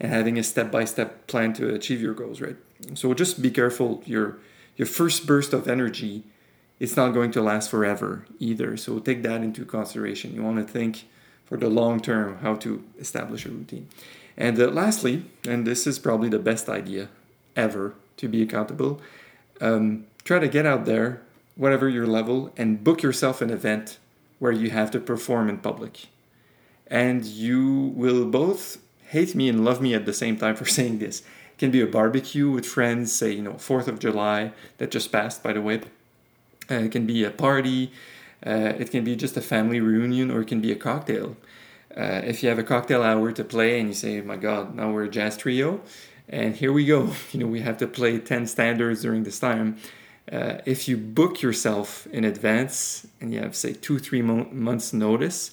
and 0.00 0.12
having 0.12 0.38
a 0.38 0.42
step 0.42 0.70
by 0.70 0.84
step 0.84 1.26
plan 1.28 1.52
to 1.54 1.74
achieve 1.74 2.00
your 2.00 2.14
goals, 2.14 2.40
right? 2.40 2.56
So 2.94 3.14
just 3.14 3.40
be 3.40 3.50
careful. 3.50 4.02
Your 4.04 4.38
your 4.76 4.86
first 4.86 5.26
burst 5.26 5.52
of 5.52 5.68
energy, 5.68 6.24
it's 6.80 6.96
not 6.96 7.10
going 7.10 7.30
to 7.32 7.42
last 7.42 7.70
forever 7.70 8.24
either. 8.40 8.76
So 8.76 8.98
take 8.98 9.22
that 9.22 9.42
into 9.42 9.64
consideration. 9.64 10.34
You 10.34 10.42
want 10.42 10.56
to 10.66 10.72
think 10.72 11.04
for 11.44 11.56
the 11.56 11.68
long 11.68 12.00
term 12.00 12.38
how 12.38 12.56
to 12.56 12.82
establish 12.98 13.46
a 13.46 13.50
routine. 13.50 13.88
And 14.36 14.58
uh, 14.58 14.68
lastly, 14.68 15.24
and 15.46 15.66
this 15.66 15.86
is 15.86 15.98
probably 16.00 16.30
the 16.30 16.38
best 16.38 16.68
idea 16.68 17.08
ever 17.56 17.94
to 18.16 18.28
be 18.28 18.42
accountable. 18.42 19.00
Um, 19.60 20.06
try 20.24 20.38
to 20.38 20.48
get 20.48 20.66
out 20.66 20.84
there, 20.84 21.22
whatever 21.56 21.88
your 21.88 22.06
level, 22.06 22.52
and 22.56 22.82
book 22.82 23.02
yourself 23.02 23.40
an 23.40 23.50
event 23.50 23.98
where 24.38 24.52
you 24.52 24.70
have 24.70 24.90
to 24.90 25.00
perform 25.00 25.48
in 25.48 25.58
public. 25.58 26.06
And 26.86 27.24
you 27.24 27.92
will 27.94 28.26
both 28.26 28.78
hate 29.08 29.34
me 29.34 29.48
and 29.48 29.64
love 29.64 29.80
me 29.80 29.94
at 29.94 30.06
the 30.06 30.12
same 30.12 30.36
time 30.36 30.56
for 30.56 30.64
saying 30.76 30.98
this. 30.98 31.20
It 31.20 31.58
can 31.58 31.70
be 31.70 31.80
a 31.80 31.86
barbecue 31.86 32.50
with 32.50 32.66
friends, 32.66 33.12
say, 33.12 33.32
you 33.32 33.42
know, 33.42 33.52
4th 33.52 33.86
of 33.86 33.98
July 33.98 34.52
that 34.78 34.90
just 34.90 35.12
passed, 35.12 35.42
by 35.42 35.52
the 35.52 35.62
way. 35.62 35.82
Uh, 36.70 36.74
it 36.74 36.92
can 36.92 37.06
be 37.06 37.24
a 37.24 37.30
party. 37.30 37.92
Uh, 38.44 38.72
it 38.78 38.90
can 38.90 39.04
be 39.04 39.14
just 39.14 39.36
a 39.36 39.40
family 39.40 39.80
reunion, 39.80 40.30
or 40.30 40.40
it 40.40 40.48
can 40.48 40.60
be 40.60 40.72
a 40.72 40.76
cocktail. 40.76 41.36
Uh, 41.96 42.22
if 42.24 42.42
you 42.42 42.48
have 42.48 42.58
a 42.58 42.64
cocktail 42.64 43.02
hour 43.02 43.30
to 43.32 43.44
play 43.44 43.78
and 43.78 43.88
you 43.88 43.94
say, 43.94 44.20
oh 44.20 44.24
my 44.24 44.36
God, 44.36 44.74
now 44.74 44.90
we're 44.90 45.04
a 45.04 45.08
jazz 45.08 45.36
trio, 45.36 45.80
and 46.28 46.56
here 46.56 46.72
we 46.72 46.86
go. 46.86 47.12
You 47.32 47.40
know, 47.40 47.46
we 47.46 47.60
have 47.60 47.78
to 47.78 47.86
play 47.86 48.18
10 48.18 48.46
standards 48.46 49.02
during 49.02 49.24
this 49.24 49.38
time. 49.38 49.78
Uh, 50.30 50.58
if 50.64 50.88
you 50.88 50.96
book 50.96 51.42
yourself 51.42 52.06
in 52.08 52.24
advance 52.24 53.06
and 53.20 53.32
you 53.32 53.40
have, 53.40 53.56
say, 53.56 53.72
two, 53.72 53.98
three 53.98 54.22
mo- 54.22 54.48
months' 54.52 54.92
notice, 54.92 55.52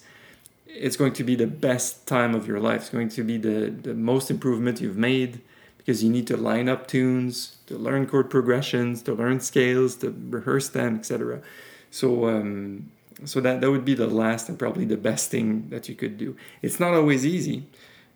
it's 0.67 0.95
going 0.95 1.13
to 1.13 1.23
be 1.23 1.35
the 1.35 1.47
best 1.47 2.07
time 2.07 2.35
of 2.35 2.47
your 2.47 2.59
life. 2.59 2.81
It's 2.81 2.89
going 2.89 3.09
to 3.09 3.23
be 3.23 3.37
the, 3.37 3.71
the 3.71 3.93
most 3.93 4.29
improvement 4.29 4.79
you've 4.79 4.97
made 4.97 5.41
because 5.77 6.03
you 6.03 6.09
need 6.09 6.27
to 6.27 6.37
line 6.37 6.69
up 6.69 6.85
tunes, 6.85 7.57
to 7.65 7.75
learn 7.75 8.05
chord 8.05 8.29
progressions, 8.29 9.01
to 9.03 9.13
learn 9.13 9.39
scales, 9.39 9.95
to 9.95 10.15
rehearse 10.29 10.69
them, 10.69 10.97
etc. 10.97 11.41
So, 11.89 12.29
um, 12.29 12.91
so 13.25 13.41
that, 13.41 13.61
that 13.61 13.71
would 13.71 13.85
be 13.85 13.95
the 13.95 14.07
last 14.07 14.49
and 14.49 14.59
probably 14.59 14.85
the 14.85 14.97
best 14.97 15.31
thing 15.31 15.69
that 15.69 15.89
you 15.89 15.95
could 15.95 16.17
do. 16.17 16.37
It's 16.61 16.79
not 16.79 16.93
always 16.93 17.25
easy 17.25 17.65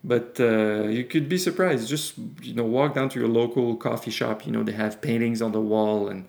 but 0.04 0.36
uh, 0.38 0.82
you 0.82 1.02
could 1.04 1.28
be 1.28 1.38
surprised. 1.38 1.88
Just 1.88 2.14
you 2.42 2.54
know 2.54 2.64
walk 2.64 2.94
down 2.94 3.08
to 3.08 3.18
your 3.18 3.28
local 3.28 3.74
coffee 3.74 4.10
shop. 4.10 4.46
You 4.46 4.52
know 4.52 4.62
they 4.62 4.72
have 4.72 5.00
paintings 5.00 5.40
on 5.40 5.52
the 5.52 5.60
wall 5.60 6.08
and 6.08 6.26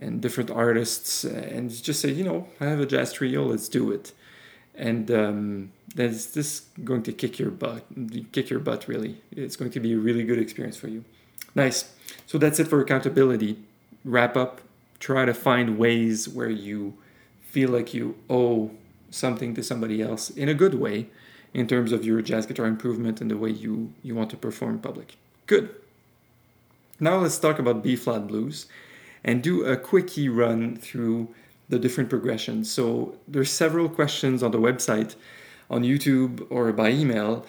and 0.00 0.20
different 0.20 0.50
artists 0.50 1.22
and 1.24 1.70
just 1.70 2.00
say 2.00 2.10
you 2.10 2.24
know 2.24 2.48
i 2.60 2.64
have 2.64 2.80
a 2.80 2.86
jazz 2.86 3.12
trio. 3.12 3.44
Let's 3.44 3.68
do 3.68 3.90
it. 3.90 4.12
And 4.74 5.10
um, 5.10 5.72
that's 5.94 6.26
this 6.26 6.62
going 6.82 7.02
to 7.02 7.12
kick 7.12 7.38
your 7.38 7.50
butt 7.50 7.84
kick 8.30 8.48
your 8.48 8.60
butt 8.60 8.86
really. 8.86 9.20
It's 9.32 9.56
going 9.56 9.72
to 9.72 9.80
be 9.80 9.92
a 9.94 9.98
really 9.98 10.22
good 10.22 10.38
experience 10.38 10.76
for 10.76 10.88
you. 10.88 11.04
Nice. 11.54 11.92
So 12.26 12.38
that's 12.38 12.60
it 12.60 12.68
for 12.68 12.80
accountability. 12.80 13.58
Wrap 14.04 14.36
up. 14.36 14.60
Try 15.00 15.24
to 15.24 15.34
find 15.34 15.76
ways 15.76 16.28
where 16.28 16.48
you 16.48 16.94
feel 17.42 17.70
like 17.70 17.92
you 17.92 18.14
owe 18.30 18.70
something 19.10 19.54
to 19.54 19.62
somebody 19.62 20.00
else 20.00 20.30
in 20.30 20.48
a 20.48 20.54
good 20.54 20.74
way 20.74 21.08
in 21.54 21.66
terms 21.66 21.92
of 21.92 22.04
your 22.04 22.22
jazz 22.22 22.46
guitar 22.46 22.66
improvement 22.66 23.20
and 23.20 23.30
the 23.30 23.36
way 23.36 23.50
you, 23.50 23.92
you 24.02 24.14
want 24.14 24.30
to 24.30 24.36
perform 24.36 24.74
in 24.74 24.78
public. 24.78 25.16
Good. 25.46 25.74
Now 27.00 27.18
let's 27.18 27.38
talk 27.38 27.58
about 27.58 27.82
B 27.82 27.96
flat 27.96 28.26
blues. 28.26 28.66
and 29.24 29.42
do 29.42 29.64
a 29.64 29.76
quickie 29.76 30.28
run 30.28 30.76
through 30.76 31.28
the 31.68 31.78
different 31.78 32.10
progressions. 32.10 32.70
So 32.70 33.16
there's 33.26 33.50
several 33.50 33.88
questions 33.88 34.42
on 34.42 34.50
the 34.50 34.58
website, 34.58 35.14
on 35.70 35.82
YouTube, 35.82 36.46
or 36.50 36.72
by 36.72 36.90
email. 36.90 37.46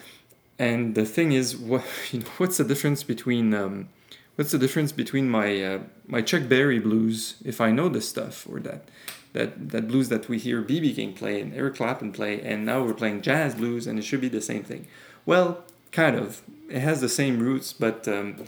And 0.60 0.96
the 0.96 1.06
thing 1.06 1.32
is, 1.32 1.58
what 1.58 1.84
you 2.12 2.20
know, 2.20 2.26
what's 2.38 2.58
the 2.58 2.64
difference 2.64 3.04
between 3.04 3.54
um, 3.54 3.90
what's 4.36 4.52
the 4.52 4.60
difference 4.60 4.92
between 4.92 5.30
my 5.30 5.62
uh, 5.62 5.80
my 6.08 6.22
Chuck 6.22 6.48
Berry 6.48 6.80
blues 6.80 7.36
if 7.44 7.60
I 7.60 7.72
know 7.72 7.90
this 7.90 8.08
stuff 8.08 8.48
or 8.50 8.60
that 8.62 8.88
that 9.34 9.70
that 9.70 9.88
blues 9.88 10.10
that 10.10 10.30
we 10.30 10.38
hear 10.38 10.64
BB 10.64 10.96
King 10.96 11.14
play 11.14 11.42
and 11.42 11.54
Eric 11.54 11.76
Clapton 11.76 12.12
play, 12.12 12.42
and 12.42 12.66
now 12.66 12.84
we're 12.84 12.94
playing 12.94 13.22
jazz 13.22 13.56
blues, 13.56 13.88
and 13.88 14.00
it 14.00 14.04
should 14.04 14.22
be 14.22 14.30
the 14.30 14.42
same 14.42 14.64
thing. 14.64 14.88
Well, 15.26 15.64
kind 15.92 16.16
of. 16.16 16.42
It 16.70 16.80
has 16.80 17.02
the 17.02 17.10
same 17.10 17.40
roots, 17.40 17.74
but 17.74 18.08
um, 18.08 18.46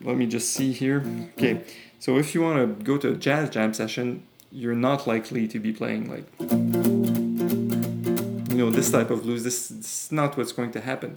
let 0.00 0.16
me 0.16 0.26
just 0.26 0.52
see 0.52 0.72
here. 0.72 1.02
Okay, 1.36 1.62
so 1.98 2.18
if 2.18 2.34
you 2.34 2.42
want 2.42 2.58
to 2.58 2.84
go 2.84 2.98
to 2.98 3.12
a 3.12 3.16
jazz 3.16 3.50
jam 3.50 3.74
session, 3.74 4.24
you're 4.52 4.74
not 4.74 5.06
likely 5.06 5.48
to 5.48 5.58
be 5.58 5.72
playing 5.72 6.08
like 6.08 6.26
you 8.50 8.56
know 8.56 8.70
this 8.70 8.90
type 8.90 9.10
of 9.10 9.22
blues. 9.22 9.44
This 9.44 9.70
is 9.70 10.10
not 10.12 10.36
what's 10.36 10.52
going 10.52 10.72
to 10.72 10.80
happen. 10.80 11.16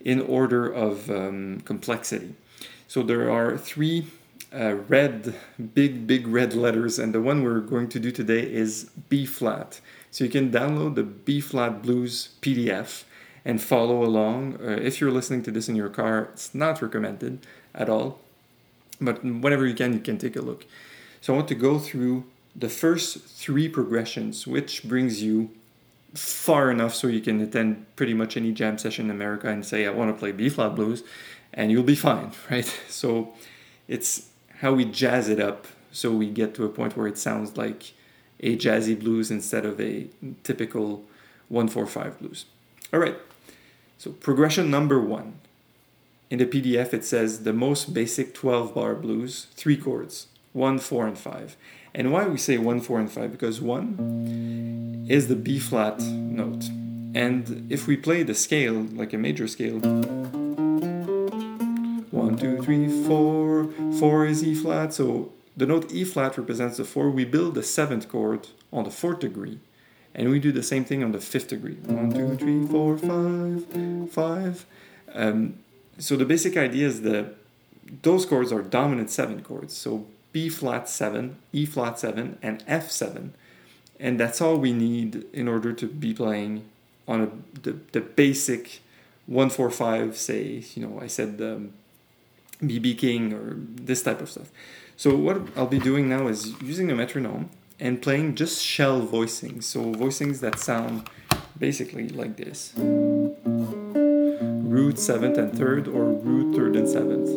in 0.00 0.20
order 0.20 0.70
of 0.70 1.10
um, 1.10 1.60
complexity. 1.64 2.34
So 2.88 3.02
there 3.02 3.30
are 3.30 3.56
three 3.56 4.06
uh, 4.52 4.76
red, 4.88 5.34
big, 5.74 6.06
big 6.06 6.26
red 6.26 6.54
letters, 6.54 6.98
and 6.98 7.14
the 7.14 7.20
one 7.20 7.44
we're 7.44 7.60
going 7.60 7.88
to 7.90 8.00
do 8.00 8.10
today 8.10 8.40
is 8.40 8.90
B 9.08 9.24
flat. 9.24 9.80
So 10.10 10.24
you 10.24 10.30
can 10.30 10.50
download 10.50 10.96
the 10.96 11.04
B 11.04 11.40
flat 11.40 11.82
blues 11.82 12.30
PDF 12.42 13.04
and 13.44 13.62
follow 13.62 14.02
along. 14.02 14.58
Uh, 14.60 14.70
if 14.70 15.00
you're 15.00 15.12
listening 15.12 15.44
to 15.44 15.52
this 15.52 15.68
in 15.68 15.76
your 15.76 15.88
car, 15.88 16.30
it's 16.32 16.52
not 16.52 16.82
recommended 16.82 17.46
at 17.74 17.88
all 17.88 18.18
but 19.00 19.24
whenever 19.24 19.66
you 19.66 19.74
can, 19.74 19.92
you 19.92 20.00
can 20.00 20.18
take 20.18 20.36
a 20.36 20.42
look. 20.42 20.66
So 21.20 21.32
I 21.32 21.36
want 21.36 21.48
to 21.48 21.54
go 21.54 21.78
through 21.78 22.24
the 22.54 22.68
first 22.68 23.18
three 23.18 23.68
progressions, 23.68 24.46
which 24.46 24.84
brings 24.84 25.22
you 25.22 25.50
far 26.14 26.70
enough 26.70 26.94
so 26.94 27.06
you 27.06 27.20
can 27.20 27.40
attend 27.40 27.86
pretty 27.96 28.14
much 28.14 28.36
any 28.36 28.52
jam 28.52 28.78
session 28.78 29.06
in 29.06 29.10
America 29.10 29.48
and 29.48 29.64
say, 29.64 29.86
I 29.86 29.90
want 29.90 30.14
to 30.14 30.18
play 30.18 30.32
B 30.32 30.48
flat 30.48 30.74
blues, 30.74 31.04
and 31.52 31.70
you'll 31.70 31.82
be 31.82 31.94
fine, 31.94 32.32
right? 32.50 32.66
So 32.88 33.32
it's 33.88 34.28
how 34.58 34.72
we 34.72 34.84
jazz 34.84 35.28
it 35.28 35.40
up 35.40 35.66
so 35.92 36.10
we 36.12 36.28
get 36.28 36.54
to 36.54 36.64
a 36.64 36.68
point 36.68 36.96
where 36.96 37.06
it 37.06 37.18
sounds 37.18 37.56
like 37.56 37.92
a 38.40 38.56
jazzy 38.56 38.98
blues 38.98 39.30
instead 39.30 39.64
of 39.64 39.80
a 39.80 40.08
typical 40.44 41.04
145 41.48 42.18
blues. 42.18 42.46
All 42.92 43.00
right, 43.00 43.16
so 43.98 44.10
progression 44.12 44.70
number 44.70 45.00
one 45.00 45.38
in 46.30 46.38
the 46.38 46.46
PDF, 46.46 46.94
it 46.94 47.04
says 47.04 47.42
the 47.42 47.52
most 47.52 47.92
basic 47.92 48.32
12 48.34 48.72
bar 48.72 48.94
blues, 48.94 49.48
three 49.54 49.76
chords, 49.76 50.28
one, 50.52 50.78
four, 50.78 51.06
and 51.06 51.18
five. 51.18 51.56
And 51.92 52.12
why 52.12 52.28
we 52.28 52.38
say 52.38 52.56
one, 52.56 52.80
four, 52.80 53.00
and 53.00 53.10
five? 53.10 53.32
Because 53.32 53.60
one 53.60 55.06
is 55.08 55.26
the 55.26 55.34
B 55.34 55.58
flat 55.58 56.00
note. 56.00 56.68
And 57.14 57.66
if 57.68 57.88
we 57.88 57.96
play 57.96 58.22
the 58.22 58.34
scale, 58.34 58.86
like 58.92 59.12
a 59.12 59.18
major 59.18 59.48
scale, 59.48 59.80
one, 62.10 62.36
two, 62.36 62.62
three, 62.62 63.04
four, 63.04 63.68
four 63.98 64.24
is 64.24 64.44
E 64.44 64.54
flat. 64.54 64.94
So 64.94 65.32
the 65.56 65.66
note 65.66 65.90
E 65.92 66.04
flat 66.04 66.38
represents 66.38 66.76
the 66.76 66.84
four. 66.84 67.10
We 67.10 67.24
build 67.24 67.56
the 67.56 67.64
seventh 67.64 68.08
chord 68.08 68.46
on 68.72 68.84
the 68.84 68.90
fourth 68.90 69.18
degree. 69.18 69.58
And 70.14 70.30
we 70.30 70.38
do 70.38 70.52
the 70.52 70.62
same 70.62 70.84
thing 70.84 71.02
on 71.02 71.10
the 71.10 71.20
fifth 71.20 71.48
degree. 71.48 71.74
One, 71.86 72.12
two, 72.12 72.36
three, 72.36 72.64
four, 72.66 72.96
five, 72.98 74.10
five. 74.12 74.66
Um, 75.12 75.58
so 76.00 76.16
the 76.16 76.24
basic 76.24 76.56
idea 76.56 76.86
is 76.86 77.02
that 77.02 77.36
those 78.02 78.24
chords 78.24 78.52
are 78.52 78.62
dominant 78.62 79.10
seven 79.10 79.42
chords. 79.42 79.76
So 79.76 80.06
B 80.32 80.48
flat 80.48 80.88
seven, 80.88 81.36
E 81.52 81.66
flat 81.66 81.98
seven, 81.98 82.38
and 82.42 82.64
F 82.66 82.90
seven, 82.90 83.34
and 83.98 84.18
that's 84.18 84.40
all 84.40 84.56
we 84.56 84.72
need 84.72 85.26
in 85.32 85.46
order 85.46 85.72
to 85.72 85.86
be 85.86 86.14
playing 86.14 86.64
on 87.06 87.20
a, 87.20 87.58
the 87.60 87.76
the 87.92 88.00
basic 88.00 88.80
one 89.26 89.50
four 89.50 89.70
five. 89.70 90.16
Say 90.16 90.64
you 90.74 90.86
know 90.86 91.00
I 91.00 91.06
said 91.06 91.40
um, 91.40 91.74
the 92.60 92.80
BB 92.80 92.98
King 92.98 93.32
or 93.32 93.56
this 93.58 94.02
type 94.02 94.20
of 94.20 94.30
stuff. 94.30 94.50
So 94.96 95.14
what 95.16 95.42
I'll 95.56 95.66
be 95.66 95.78
doing 95.78 96.08
now 96.08 96.28
is 96.28 96.60
using 96.62 96.90
a 96.90 96.94
metronome 96.94 97.50
and 97.78 98.00
playing 98.00 98.34
just 98.36 98.62
shell 98.62 99.00
voicings. 99.00 99.64
So 99.64 99.94
voicings 99.94 100.40
that 100.40 100.58
sound 100.58 101.08
basically 101.58 102.08
like 102.08 102.36
this 102.36 102.74
root 104.70 104.98
seventh 105.00 105.36
and 105.36 105.56
third 105.56 105.88
or 105.88 106.04
root 106.04 106.54
third 106.54 106.76
and 106.76 106.88
seventh. 106.88 107.28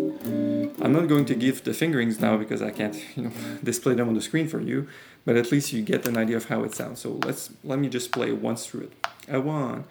I'm 0.81 0.93
not 0.93 1.07
going 1.07 1.25
to 1.25 1.35
give 1.35 1.63
the 1.63 1.73
fingerings 1.73 2.19
now 2.19 2.37
because 2.37 2.61
I 2.61 2.69
can't, 2.69 2.95
you 3.17 3.23
know, 3.23 3.31
display 3.63 3.95
them 3.95 4.07
on 4.07 4.13
the 4.13 4.21
screen 4.21 4.47
for 4.47 4.61
you, 4.61 4.87
but 5.25 5.35
at 5.35 5.51
least 5.51 5.73
you 5.73 5.81
get 5.81 6.07
an 6.07 6.17
idea 6.17 6.37
of 6.37 6.45
how 6.45 6.63
it 6.63 6.75
sounds. 6.75 7.01
So 7.01 7.19
let's 7.25 7.51
let 7.63 7.79
me 7.79 7.89
just 7.89 8.11
play 8.11 8.31
once 8.31 8.67
through 8.67 8.81
it. 8.81 8.93
A 9.27 9.41
one, 9.41 9.85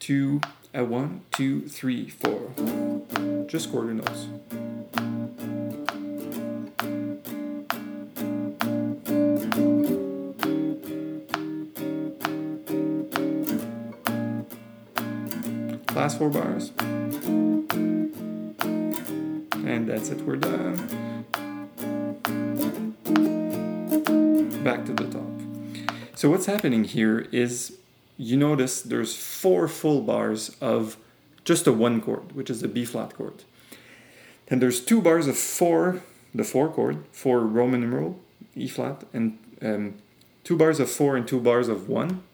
two, 0.00 0.40
a 0.74 0.84
one, 0.84 1.22
two, 1.30 1.68
three, 1.68 2.08
four. 2.08 2.50
Just 3.46 3.70
quarter 3.70 3.94
notes. 3.94 4.26
Last 16.10 16.18
four 16.18 16.30
bars. 16.30 16.72
And 19.64 19.88
that's 19.88 20.08
it, 20.08 20.20
we're 20.22 20.36
done. 20.36 20.74
Back 24.64 24.84
to 24.86 24.92
the 24.92 25.06
top. 25.10 25.22
So 26.16 26.30
what's 26.30 26.46
happening 26.46 26.84
here 26.84 27.28
is 27.32 27.78
you 28.16 28.36
notice 28.36 28.82
there's 28.82 29.16
four 29.16 29.68
full 29.68 30.02
bars 30.02 30.56
of 30.60 30.96
just 31.44 31.66
a 31.66 31.72
one 31.72 32.00
chord, 32.00 32.32
which 32.32 32.50
is 32.50 32.62
a 32.62 32.68
B 32.68 32.84
flat 32.84 33.14
chord. 33.14 33.44
Then 34.46 34.58
there's 34.58 34.84
two 34.84 35.00
bars 35.00 35.28
of 35.28 35.38
four, 35.38 36.02
the 36.34 36.44
four 36.44 36.68
chord, 36.70 37.04
four 37.12 37.40
Roman 37.40 37.82
numeral, 37.82 38.18
E 38.56 38.66
flat, 38.66 39.04
and 39.12 39.38
um, 39.62 39.94
two 40.42 40.56
bars 40.56 40.80
of 40.80 40.90
four 40.90 41.16
and 41.16 41.26
two 41.26 41.40
bars 41.40 41.68
of 41.68 41.88
one, 41.88 42.24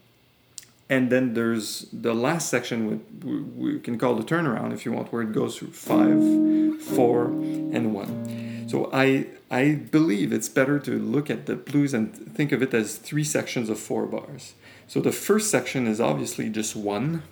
and 0.89 1.11
then 1.11 1.35
there's 1.35 1.87
the 1.93 2.15
last 2.15 2.49
section 2.49 3.03
we, 3.25 3.41
we 3.73 3.81
can 3.81 3.99
call 3.99 4.15
the 4.15 4.23
turnaround 4.23 4.73
if 4.73 4.85
you 4.85 4.93
want 4.93 5.13
where 5.13 5.23
it 5.23 5.33
goes 5.33 5.59
through 5.59 5.73
five 5.73 6.83
four 6.83 7.27
and 7.27 7.93
one. 7.95 8.67
So 8.69 8.91
i 8.93 9.27
i 9.51 9.75
believe 9.75 10.33
it's 10.33 10.49
better 10.49 10.79
to 10.79 10.99
look 10.99 11.31
at 11.31 11.47
the 11.47 11.57
blues 11.57 11.93
and 11.95 12.35
think 12.35 12.53
of 12.53 12.63
it 12.63 12.73
as 12.73 12.97
three 12.97 13.25
sections 13.25 13.69
of 13.69 13.79
four 13.79 14.07
bars. 14.07 14.55
So 14.87 15.01
the 15.01 15.13
first 15.13 15.51
section 15.51 15.87
is 15.89 16.01
obviously 16.01 16.49
just 16.49 16.77
one 16.77 17.23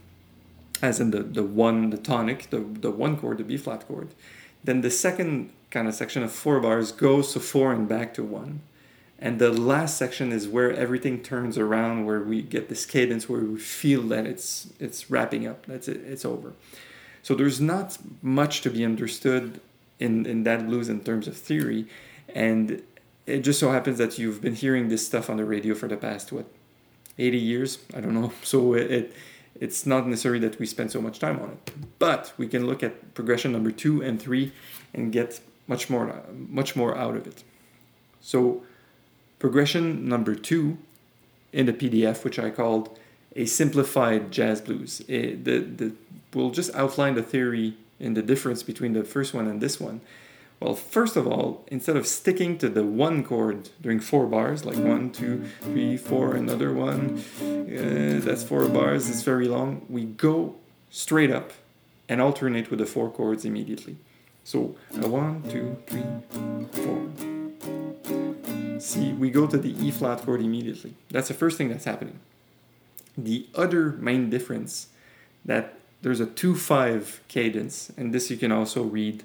as 0.82 0.98
in 0.98 1.12
the, 1.12 1.22
the 1.22 1.44
one 1.44 1.90
the 1.90 1.96
tonic 1.96 2.50
the, 2.50 2.58
the 2.58 2.90
one 2.90 3.16
chord 3.16 3.38
the 3.38 3.44
b 3.44 3.56
flat 3.56 3.86
chord. 3.86 4.08
Then 4.64 4.80
the 4.80 4.90
second 4.90 5.52
kind 5.70 5.86
of 5.86 5.94
section 5.94 6.22
of 6.22 6.32
four 6.32 6.58
bars 6.58 6.90
goes 6.90 7.32
to 7.34 7.40
four 7.40 7.72
and 7.72 7.88
back 7.88 8.14
to 8.14 8.24
one 8.24 8.62
and 9.24 9.38
the 9.38 9.50
last 9.50 9.96
section 9.96 10.32
is 10.32 10.46
where 10.46 10.70
everything 10.70 11.22
turns 11.22 11.56
around 11.56 12.04
where 12.04 12.20
we 12.20 12.42
get 12.42 12.68
this 12.68 12.84
cadence 12.84 13.26
where 13.26 13.40
we 13.40 13.58
feel 13.58 14.02
that 14.02 14.26
it's 14.26 14.68
it's 14.78 15.10
wrapping 15.10 15.46
up 15.46 15.64
that's 15.64 15.88
it 15.88 15.96
it's 16.06 16.26
over. 16.26 16.52
So 17.22 17.34
there's 17.34 17.58
not 17.58 17.96
much 18.20 18.60
to 18.60 18.70
be 18.70 18.84
understood 18.84 19.62
in 19.98 20.26
in 20.26 20.44
that 20.44 20.66
blues 20.66 20.90
in 20.90 21.00
terms 21.00 21.26
of 21.26 21.34
theory. 21.38 21.86
And 22.34 22.82
it 23.24 23.40
just 23.40 23.58
so 23.58 23.70
happens 23.70 23.96
that 23.96 24.18
you've 24.18 24.42
been 24.42 24.56
hearing 24.56 24.88
this 24.88 25.06
stuff 25.06 25.30
on 25.30 25.38
the 25.38 25.46
radio 25.46 25.74
for 25.74 25.88
the 25.88 25.96
past 25.96 26.30
what 26.30 26.44
80 27.18 27.38
years? 27.38 27.78
I 27.96 28.00
don't 28.02 28.12
know. 28.12 28.30
So 28.42 28.74
it, 28.74 28.90
it 28.90 29.16
it's 29.58 29.86
not 29.86 30.06
necessary 30.06 30.38
that 30.40 30.58
we 30.58 30.66
spend 30.66 30.92
so 30.92 31.00
much 31.00 31.18
time 31.18 31.40
on 31.40 31.48
it. 31.54 31.58
But 31.98 32.34
we 32.36 32.46
can 32.46 32.66
look 32.66 32.82
at 32.82 33.14
progression 33.14 33.52
number 33.52 33.70
two 33.70 34.02
and 34.02 34.20
three 34.20 34.52
and 34.92 35.10
get 35.10 35.40
much 35.66 35.88
more 35.88 36.04
much 36.60 36.76
more 36.76 36.92
out 37.04 37.16
of 37.16 37.26
it. 37.26 37.42
So 38.20 38.64
Progression 39.44 40.08
number 40.08 40.34
two 40.34 40.78
in 41.52 41.66
the 41.66 41.74
PDF, 41.74 42.24
which 42.24 42.38
I 42.38 42.48
called 42.48 42.98
a 43.36 43.44
simplified 43.44 44.32
jazz 44.32 44.62
blues. 44.62 45.02
It, 45.06 45.44
the, 45.44 45.58
the, 45.58 45.92
we'll 46.32 46.48
just 46.48 46.74
outline 46.74 47.14
the 47.14 47.22
theory 47.22 47.76
and 48.00 48.16
the 48.16 48.22
difference 48.22 48.62
between 48.62 48.94
the 48.94 49.04
first 49.04 49.34
one 49.34 49.46
and 49.46 49.60
this 49.60 49.78
one. 49.78 50.00
Well, 50.60 50.74
first 50.74 51.14
of 51.14 51.26
all, 51.26 51.62
instead 51.66 51.94
of 51.94 52.06
sticking 52.06 52.56
to 52.56 52.70
the 52.70 52.84
one 52.84 53.22
chord 53.22 53.68
during 53.82 54.00
four 54.00 54.26
bars, 54.26 54.64
like 54.64 54.78
one, 54.78 55.10
two, 55.10 55.44
three, 55.60 55.98
four, 55.98 56.34
another 56.34 56.72
one, 56.72 57.22
uh, 57.42 58.24
that's 58.24 58.44
four 58.44 58.66
bars, 58.70 59.10
it's 59.10 59.24
very 59.24 59.46
long, 59.46 59.84
we 59.90 60.06
go 60.06 60.54
straight 60.88 61.30
up 61.30 61.52
and 62.08 62.22
alternate 62.22 62.70
with 62.70 62.78
the 62.78 62.86
four 62.86 63.10
chords 63.10 63.44
immediately. 63.44 63.98
So 64.42 64.74
a 65.02 65.06
one, 65.06 65.42
two, 65.42 65.76
three, 65.86 66.06
four. 66.82 67.33
See, 68.84 69.14
we 69.14 69.30
go 69.30 69.46
to 69.46 69.56
the 69.56 69.70
E 69.82 69.90
flat 69.90 70.20
chord 70.20 70.42
immediately. 70.42 70.92
That's 71.10 71.28
the 71.28 71.34
first 71.34 71.56
thing 71.56 71.70
that's 71.70 71.86
happening. 71.86 72.20
The 73.16 73.46
other 73.54 73.92
main 73.92 74.28
difference 74.28 74.88
that 75.42 75.78
there's 76.02 76.20
a 76.20 76.26
2-5 76.26 77.20
cadence, 77.26 77.90
and 77.96 78.12
this 78.12 78.30
you 78.30 78.36
can 78.36 78.52
also 78.52 78.82
read 78.82 79.24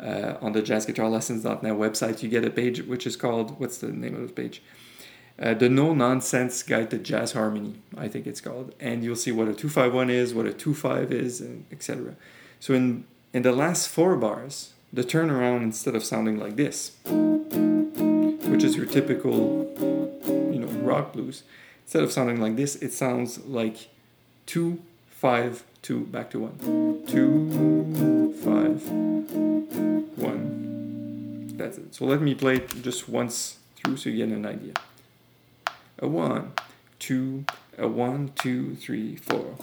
uh, 0.00 0.34
on 0.40 0.54
the 0.54 0.60
jazzguitarlessons.net 0.60 1.74
website. 1.74 2.24
You 2.24 2.28
get 2.28 2.44
a 2.44 2.50
page 2.50 2.82
which 2.82 3.06
is 3.06 3.14
called, 3.14 3.60
what's 3.60 3.78
the 3.78 3.92
name 3.92 4.16
of 4.16 4.26
the 4.26 4.32
page? 4.32 4.60
Uh, 5.40 5.54
the 5.54 5.68
No 5.68 5.94
Nonsense 5.94 6.64
Guide 6.64 6.90
to 6.90 6.98
Jazz 6.98 7.30
Harmony, 7.30 7.76
I 7.96 8.08
think 8.08 8.26
it's 8.26 8.40
called. 8.40 8.74
And 8.80 9.04
you'll 9.04 9.14
see 9.14 9.30
what 9.30 9.46
a 9.46 9.54
251 9.54 10.10
is, 10.10 10.34
what 10.34 10.46
a 10.46 10.52
25 10.52 11.12
is, 11.12 11.46
etc. 11.70 12.16
So 12.58 12.74
in, 12.74 13.04
in 13.32 13.42
the 13.42 13.52
last 13.52 13.88
four 13.88 14.16
bars, 14.16 14.72
the 14.92 15.04
turnaround, 15.04 15.62
instead 15.62 15.94
of 15.94 16.02
sounding 16.02 16.40
like 16.40 16.56
this, 16.56 16.96
which 18.48 18.64
is 18.64 18.76
your 18.76 18.86
typical, 18.86 19.70
you 20.28 20.58
know, 20.58 20.68
rock 20.82 21.12
blues, 21.12 21.42
instead 21.84 22.02
of 22.02 22.12
sounding 22.12 22.40
like 22.40 22.56
this, 22.56 22.76
it 22.76 22.92
sounds 22.92 23.38
like 23.46 23.88
two, 24.46 24.80
five, 25.08 25.64
two, 25.82 26.00
back 26.06 26.30
to 26.30 26.40
one. 26.40 27.04
Two, 27.06 28.32
five, 28.44 28.82
one. 30.18 31.56
That's 31.56 31.78
it. 31.78 31.94
So 31.94 32.04
let 32.04 32.20
me 32.20 32.34
play 32.34 32.56
it 32.56 32.82
just 32.82 33.08
once 33.08 33.58
through 33.76 33.96
so 33.96 34.10
you 34.10 34.24
get 34.24 34.34
an 34.34 34.46
idea. 34.46 34.74
A 35.98 36.06
one, 36.06 36.52
two, 36.98 37.44
a 37.78 37.88
one, 37.88 38.32
two, 38.36 38.74
three, 38.76 39.16
four. 39.16 39.54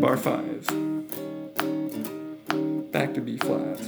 Bar 0.00 0.16
five. 0.16 0.85
Back 3.06 3.14
to 3.14 3.20
B 3.20 3.36
flat. 3.36 3.78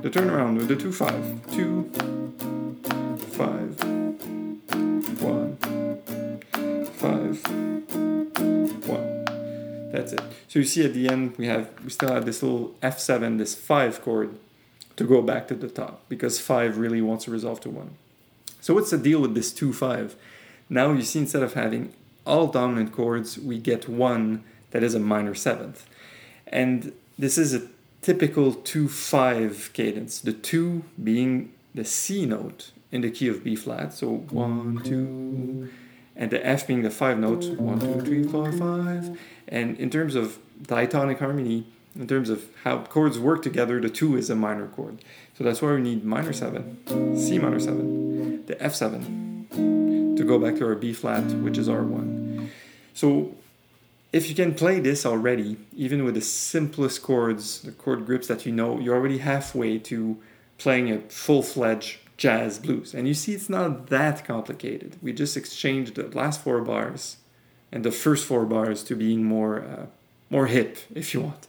The 0.00 0.10
turnaround 0.10 0.68
the 0.68 0.76
two 0.76 0.92
five. 0.92 1.24
Two, 1.50 1.90
five, 3.32 3.82
one, 5.20 5.56
five, 6.92 7.44
one. 8.86 9.90
That's 9.90 10.12
it. 10.12 10.20
So 10.46 10.60
you 10.60 10.64
see 10.64 10.84
at 10.84 10.94
the 10.94 11.08
end 11.08 11.36
we 11.36 11.48
have 11.48 11.68
we 11.82 11.90
still 11.90 12.12
have 12.12 12.26
this 12.26 12.44
little 12.44 12.76
F7, 12.80 13.38
this 13.38 13.56
five 13.56 14.02
chord 14.02 14.38
to 14.94 15.02
go 15.02 15.20
back 15.20 15.48
to 15.48 15.56
the 15.56 15.68
top 15.68 16.04
because 16.08 16.38
five 16.38 16.78
really 16.78 17.02
wants 17.02 17.24
to 17.24 17.32
resolve 17.32 17.60
to 17.62 17.70
one. 17.70 17.96
So 18.60 18.72
what's 18.74 18.90
the 18.90 18.98
deal 18.98 19.20
with 19.20 19.34
this 19.34 19.52
two 19.52 19.72
five? 19.72 20.14
Now 20.68 20.92
you 20.92 21.02
see 21.02 21.18
instead 21.18 21.42
of 21.42 21.54
having 21.54 21.92
all 22.24 22.46
dominant 22.46 22.92
chords, 22.92 23.36
we 23.36 23.58
get 23.58 23.88
one 23.88 24.44
that 24.70 24.84
is 24.84 24.94
a 24.94 25.00
minor 25.00 25.34
seventh. 25.34 25.88
And 26.52 26.92
this 27.20 27.36
is 27.36 27.52
a 27.52 27.62
typical 28.00 28.54
2 28.54 28.88
5 28.88 29.70
cadence, 29.74 30.20
the 30.20 30.32
2 30.32 30.82
being 31.02 31.52
the 31.74 31.84
C 31.84 32.24
note 32.24 32.72
in 32.90 33.02
the 33.02 33.10
key 33.10 33.28
of 33.28 33.44
B 33.44 33.54
flat. 33.54 33.92
So 33.92 34.08
1, 34.30 34.82
2, 34.82 35.70
and 36.16 36.30
the 36.30 36.44
F 36.44 36.66
being 36.66 36.82
the 36.82 36.90
5 36.90 37.18
note 37.18 37.44
1, 37.44 37.80
2, 37.80 38.00
3, 38.00 38.24
4, 38.24 38.52
5. 38.52 39.20
And 39.48 39.78
in 39.78 39.90
terms 39.90 40.14
of 40.14 40.38
diatonic 40.62 41.18
harmony, 41.18 41.66
in 41.94 42.06
terms 42.06 42.30
of 42.30 42.48
how 42.64 42.84
chords 42.84 43.18
work 43.18 43.42
together, 43.42 43.80
the 43.80 43.90
2 43.90 44.16
is 44.16 44.30
a 44.30 44.34
minor 44.34 44.68
chord. 44.68 45.04
So 45.36 45.44
that's 45.44 45.60
why 45.60 45.74
we 45.74 45.80
need 45.82 46.04
minor 46.04 46.32
7, 46.32 47.16
C 47.18 47.38
minor 47.38 47.60
7, 47.60 48.46
the 48.46 48.54
F7 48.56 50.16
to 50.16 50.24
go 50.24 50.38
back 50.38 50.56
to 50.56 50.66
our 50.66 50.74
B 50.74 50.94
flat, 50.94 51.24
which 51.42 51.58
is 51.58 51.68
R1. 51.68 52.48
So 52.94 53.34
if 54.12 54.28
you 54.28 54.34
can 54.34 54.54
play 54.54 54.80
this 54.80 55.06
already, 55.06 55.56
even 55.72 56.04
with 56.04 56.14
the 56.14 56.20
simplest 56.20 57.02
chords, 57.02 57.60
the 57.62 57.72
chord 57.72 58.06
grips 58.06 58.26
that 58.26 58.44
you 58.44 58.52
know, 58.52 58.78
you're 58.80 58.96
already 58.96 59.18
halfway 59.18 59.78
to 59.78 60.20
playing 60.58 60.90
a 60.90 61.00
full 61.00 61.42
fledged 61.42 61.98
jazz 62.16 62.58
blues. 62.58 62.92
And 62.92 63.06
you 63.06 63.14
see, 63.14 63.34
it's 63.34 63.48
not 63.48 63.86
that 63.86 64.24
complicated. 64.24 64.96
We 65.00 65.12
just 65.12 65.36
exchanged 65.36 65.94
the 65.94 66.08
last 66.08 66.42
four 66.42 66.60
bars 66.60 67.16
and 67.72 67.84
the 67.84 67.92
first 67.92 68.26
four 68.26 68.44
bars 68.44 68.82
to 68.84 68.96
being 68.96 69.24
more, 69.24 69.62
uh, 69.62 69.86
more 70.28 70.46
hip, 70.46 70.78
if 70.94 71.14
you 71.14 71.20
want. 71.20 71.46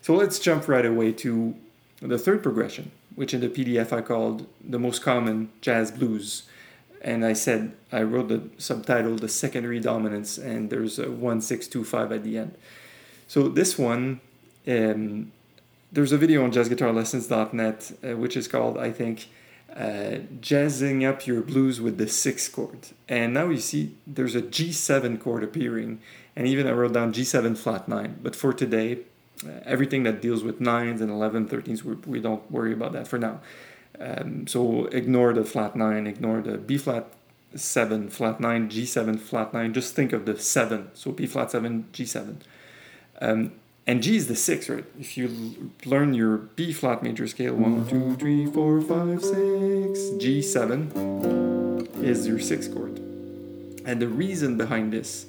So 0.00 0.14
let's 0.14 0.38
jump 0.38 0.66
right 0.66 0.86
away 0.86 1.12
to 1.12 1.54
the 2.00 2.18
third 2.18 2.42
progression, 2.42 2.90
which 3.14 3.34
in 3.34 3.40
the 3.40 3.48
PDF 3.48 3.92
I 3.92 4.00
called 4.00 4.46
the 4.60 4.78
most 4.78 5.02
common 5.02 5.50
jazz 5.60 5.90
blues 5.90 6.44
and 7.02 7.24
I 7.24 7.32
said 7.32 7.72
I 7.90 8.02
wrote 8.02 8.28
the 8.28 8.42
subtitle 8.58 9.16
"The 9.16 9.28
Secondary 9.28 9.80
Dominants," 9.80 10.38
and 10.38 10.70
there's 10.70 10.98
a 10.98 11.10
one 11.10 11.40
six 11.40 11.66
two 11.66 11.84
five 11.84 12.12
at 12.12 12.24
the 12.24 12.38
end. 12.38 12.54
So 13.28 13.48
this 13.48 13.78
one, 13.78 14.20
um, 14.66 15.32
there's 15.90 16.12
a 16.12 16.18
video 16.18 16.44
on 16.44 16.52
jazzguitarlessons.net 16.52 17.92
uh, 18.04 18.16
which 18.16 18.36
is 18.36 18.48
called 18.48 18.78
I 18.78 18.90
think 18.90 19.28
uh, 19.76 20.18
"Jazzing 20.40 21.04
Up 21.04 21.26
Your 21.26 21.42
Blues 21.42 21.80
with 21.80 21.98
the 21.98 22.08
Sixth 22.08 22.52
Chord," 22.52 22.88
and 23.08 23.34
now 23.34 23.48
you 23.48 23.58
see 23.58 23.94
there's 24.06 24.34
a 24.34 24.42
G 24.42 24.72
seven 24.72 25.18
chord 25.18 25.42
appearing, 25.42 26.00
and 26.36 26.46
even 26.46 26.66
I 26.66 26.72
wrote 26.72 26.92
down 26.92 27.12
G 27.12 27.24
seven 27.24 27.54
flat 27.56 27.88
nine. 27.88 28.20
But 28.22 28.36
for 28.36 28.52
today, 28.52 29.00
uh, 29.44 29.50
everything 29.64 30.04
that 30.04 30.22
deals 30.22 30.44
with 30.44 30.60
nines 30.60 31.00
and 31.00 31.10
11, 31.10 31.48
13s, 31.48 31.82
we, 31.82 31.94
we 32.06 32.20
don't 32.20 32.48
worry 32.48 32.72
about 32.72 32.92
that 32.92 33.08
for 33.08 33.18
now. 33.18 33.40
Um, 34.02 34.46
so 34.48 34.86
ignore 34.86 35.32
the 35.32 35.44
flat 35.44 35.76
9, 35.76 36.06
ignore 36.06 36.40
the 36.40 36.58
B 36.58 36.76
flat 36.76 37.06
7, 37.54 38.08
flat 38.08 38.40
9, 38.40 38.68
G7, 38.68 39.20
flat 39.20 39.54
9. 39.54 39.72
Just 39.72 39.94
think 39.94 40.12
of 40.12 40.26
the 40.26 40.36
7. 40.38 40.90
So 40.94 41.12
B 41.12 41.26
flat 41.26 41.52
7, 41.52 41.86
G7. 41.92 42.36
Um, 43.20 43.52
and 43.86 44.02
G 44.02 44.16
is 44.16 44.26
the 44.26 44.34
6, 44.34 44.68
right? 44.68 44.84
If 44.98 45.16
you 45.16 45.70
learn 45.84 46.14
your 46.14 46.38
B 46.38 46.72
flat 46.72 47.02
major 47.02 47.28
scale 47.28 47.54
1, 47.54 47.88
2, 47.88 48.16
3, 48.16 48.46
4, 48.46 48.80
5, 48.80 49.22
6, 49.22 49.34
G7 50.18 52.02
is 52.02 52.26
your 52.26 52.38
6th 52.38 52.74
chord. 52.74 52.98
And 53.84 54.00
the 54.00 54.08
reason 54.08 54.56
behind 54.56 54.92
this, 54.92 55.26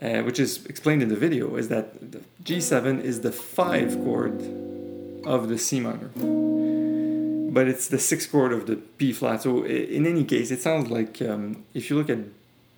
uh, 0.00 0.20
which 0.20 0.38
is 0.38 0.64
explained 0.66 1.02
in 1.02 1.08
the 1.08 1.16
video, 1.16 1.56
is 1.56 1.68
that 1.68 2.12
the 2.12 2.20
G7 2.42 3.02
is 3.02 3.20
the 3.20 3.32
5 3.32 4.02
chord 4.04 4.40
of 5.26 5.48
the 5.48 5.58
C 5.58 5.80
minor 5.80 6.77
but 7.58 7.66
it's 7.66 7.88
the 7.88 7.98
sixth 7.98 8.30
chord 8.30 8.52
of 8.52 8.66
the 8.66 8.76
B 8.98 9.12
flat. 9.12 9.42
So 9.42 9.64
in 9.64 10.06
any 10.06 10.22
case, 10.22 10.52
it 10.52 10.62
sounds 10.62 10.92
like 10.92 11.20
um, 11.20 11.64
if 11.74 11.90
you 11.90 11.96
look 11.96 12.08
at 12.08 12.20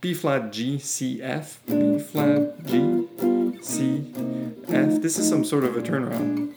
B 0.01 0.15
flat 0.15 0.53
G 0.53 0.79
C 0.79 1.21
F, 1.21 1.61
B 1.67 1.99
flat 1.99 2.65
G 2.65 3.07
C 3.61 4.11
F. 4.69 5.03
This 5.03 5.19
is 5.19 5.29
some 5.29 5.45
sort 5.45 5.65
of 5.65 5.77
a 5.77 5.83
turnaround. 5.83 6.57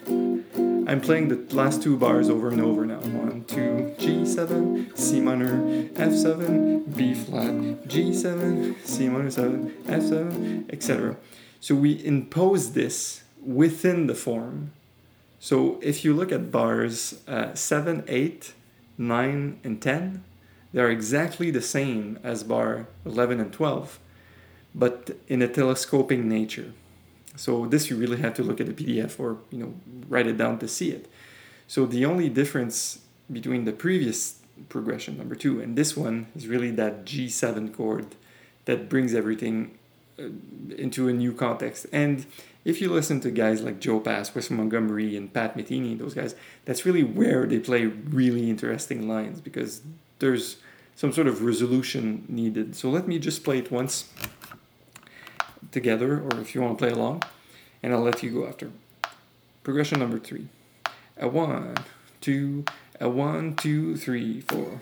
I'm 0.87 1.01
playing 1.01 1.27
the 1.27 1.53
last 1.53 1.83
two 1.83 1.97
bars 1.97 2.29
over 2.29 2.47
and 2.47 2.61
over 2.61 2.85
now. 2.85 2.99
One, 2.99 3.43
two, 3.43 3.93
G7, 3.99 4.97
C 4.97 5.19
minor, 5.19 5.57
F7, 5.89 6.95
B 6.95 7.13
flat, 7.13 7.51
G7, 7.89 8.87
C 8.87 9.09
minor 9.09 9.31
7, 9.31 9.69
F7, 9.87 10.71
etc. 10.71 11.17
So 11.59 11.75
we 11.75 12.01
impose 12.05 12.71
this 12.71 13.23
within 13.45 14.07
the 14.07 14.15
form 14.15 14.71
so 15.43 15.77
if 15.81 16.05
you 16.05 16.13
look 16.13 16.31
at 16.31 16.53
bars 16.53 17.19
uh, 17.27 17.53
7, 17.53 18.05
8, 18.07 18.53
9, 18.97 19.59
and 19.61 19.81
10, 19.81 20.23
they're 20.71 20.89
exactly 20.89 21.51
the 21.51 21.61
same 21.61 22.17
as 22.23 22.45
bar 22.45 22.87
11 23.05 23.41
and 23.41 23.51
12, 23.51 23.99
but 24.73 25.17
in 25.27 25.41
a 25.41 25.49
telescoping 25.49 26.29
nature. 26.29 26.71
So 27.35 27.65
this 27.65 27.89
you 27.89 27.97
really 27.97 28.21
have 28.21 28.33
to 28.35 28.41
look 28.41 28.61
at 28.61 28.67
the 28.67 28.85
PDF 28.85 29.19
or 29.19 29.39
you 29.51 29.57
know 29.57 29.73
write 30.07 30.27
it 30.27 30.37
down 30.37 30.59
to 30.59 30.67
see 30.69 30.91
it. 30.91 31.11
So 31.67 31.85
the 31.85 32.05
only 32.05 32.29
difference 32.29 32.99
between 33.29 33.65
the 33.65 33.73
previous 33.73 34.39
progression 34.69 35.17
number 35.17 35.35
two 35.35 35.59
and 35.59 35.75
this 35.75 35.97
one 35.97 36.27
is 36.37 36.47
really 36.47 36.71
that 36.71 37.03
G7 37.03 37.75
chord 37.75 38.15
that 38.63 38.87
brings 38.87 39.13
everything 39.13 39.77
Uh, 40.19 40.29
into 40.77 41.07
a 41.07 41.13
new 41.13 41.33
context. 41.33 41.87
And 41.91 42.27
if 42.65 42.79
you 42.79 42.91
listen 42.91 43.19
to 43.21 43.31
guys 43.31 43.63
like 43.63 43.79
Joe 43.79 43.99
Pass, 43.99 44.35
Wes 44.35 44.51
Montgomery, 44.51 45.17
and 45.17 45.33
Pat 45.33 45.57
Metheny, 45.57 45.97
those 45.97 46.13
guys, 46.13 46.35
that's 46.65 46.85
really 46.85 47.01
where 47.01 47.47
they 47.47 47.57
play 47.57 47.85
really 47.87 48.47
interesting 48.47 49.07
lines 49.07 49.41
because 49.41 49.81
there's 50.19 50.57
some 50.95 51.11
sort 51.11 51.25
of 51.25 51.43
resolution 51.43 52.25
needed. 52.29 52.75
So 52.75 52.91
let 52.91 53.07
me 53.07 53.17
just 53.17 53.43
play 53.43 53.57
it 53.57 53.71
once 53.71 54.13
together, 55.71 56.21
or 56.21 56.39
if 56.39 56.53
you 56.53 56.61
want 56.61 56.77
to 56.77 56.85
play 56.85 56.93
along, 56.93 57.23
and 57.81 57.91
I'll 57.91 58.01
let 58.01 58.21
you 58.21 58.29
go 58.29 58.45
after. 58.45 58.69
Progression 59.63 59.97
number 59.99 60.19
three. 60.19 60.47
A 61.17 61.27
one, 61.27 61.75
two, 62.21 62.65
a 62.99 63.09
one, 63.09 63.55
two, 63.55 63.97
three, 63.97 64.41
four. 64.41 64.79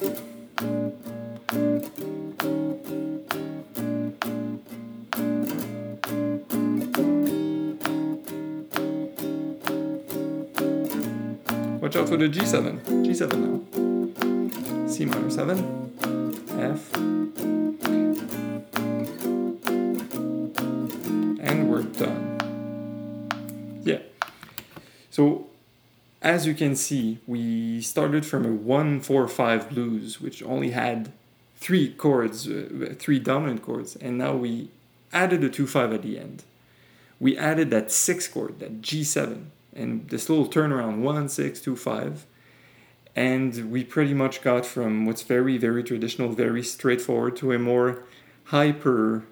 Watch 11.91 12.03
out 12.03 12.07
for 12.07 12.15
the 12.15 12.29
G7. 12.29 12.79
G7 13.03 13.35
now. 13.35 14.87
C 14.87 15.03
minor 15.03 15.29
7. 15.29 15.57
F. 16.57 16.95
And 21.41 21.69
we're 21.69 21.83
done. 21.83 23.81
Yeah. 23.83 23.97
So 25.09 25.49
as 26.21 26.47
you 26.47 26.53
can 26.53 26.77
see, 26.77 27.19
we 27.27 27.81
started 27.81 28.25
from 28.25 28.45
a 28.45 28.53
1 28.53 29.01
4 29.01 29.27
5 29.27 29.69
blues, 29.69 30.21
which 30.21 30.41
only 30.43 30.69
had 30.69 31.11
three 31.57 31.91
chords, 31.91 32.47
uh, 32.47 32.95
three 32.99 33.19
dominant 33.19 33.63
chords, 33.63 33.97
and 33.97 34.17
now 34.17 34.33
we 34.33 34.69
added 35.11 35.43
a 35.43 35.49
2 35.49 35.67
5 35.67 35.91
at 35.91 36.03
the 36.03 36.17
end. 36.17 36.45
We 37.19 37.37
added 37.37 37.69
that 37.71 37.91
sixth 37.91 38.33
chord, 38.33 38.59
that 38.61 38.81
G7, 38.81 39.47
and 39.75 40.09
this 40.09 40.29
little 40.29 40.47
turnaround 40.47 40.99
1 40.99 41.29
6 41.29 41.61
2 41.61 41.75
5. 41.75 42.25
And 43.13 43.71
we 43.71 43.83
pretty 43.83 44.13
much 44.13 44.41
got 44.41 44.65
from 44.65 45.05
what's 45.05 45.23
very, 45.23 45.57
very 45.57 45.83
traditional, 45.83 46.29
very 46.29 46.63
straightforward 46.63 47.35
to 47.37 47.51
a 47.51 47.59
more 47.59 48.03
hyper, 48.45 49.25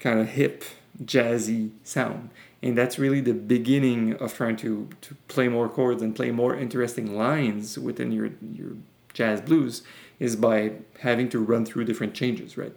kind 0.00 0.18
of 0.18 0.30
hip, 0.30 0.64
jazzy 1.04 1.70
sound 1.84 2.30
and 2.62 2.76
that's 2.76 2.98
really 2.98 3.20
the 3.20 3.32
beginning 3.32 4.14
of 4.16 4.34
trying 4.34 4.56
to 4.56 4.88
to 5.00 5.14
play 5.28 5.48
more 5.48 5.68
chords 5.68 6.02
and 6.02 6.14
play 6.14 6.30
more 6.30 6.54
interesting 6.54 7.16
lines 7.16 7.78
within 7.78 8.12
your 8.12 8.30
your 8.52 8.72
jazz 9.12 9.40
blues 9.40 9.82
is 10.18 10.36
by 10.36 10.72
having 11.00 11.28
to 11.28 11.38
run 11.38 11.64
through 11.64 11.84
different 11.84 12.14
changes 12.14 12.56
right 12.56 12.74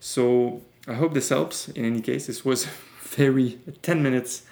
so 0.00 0.60
i 0.86 0.94
hope 0.94 1.14
this 1.14 1.30
helps 1.30 1.68
in 1.68 1.84
any 1.84 2.00
case 2.00 2.26
this 2.26 2.44
was 2.44 2.66
very 3.00 3.58
10 3.82 4.02
minutes 4.02 4.42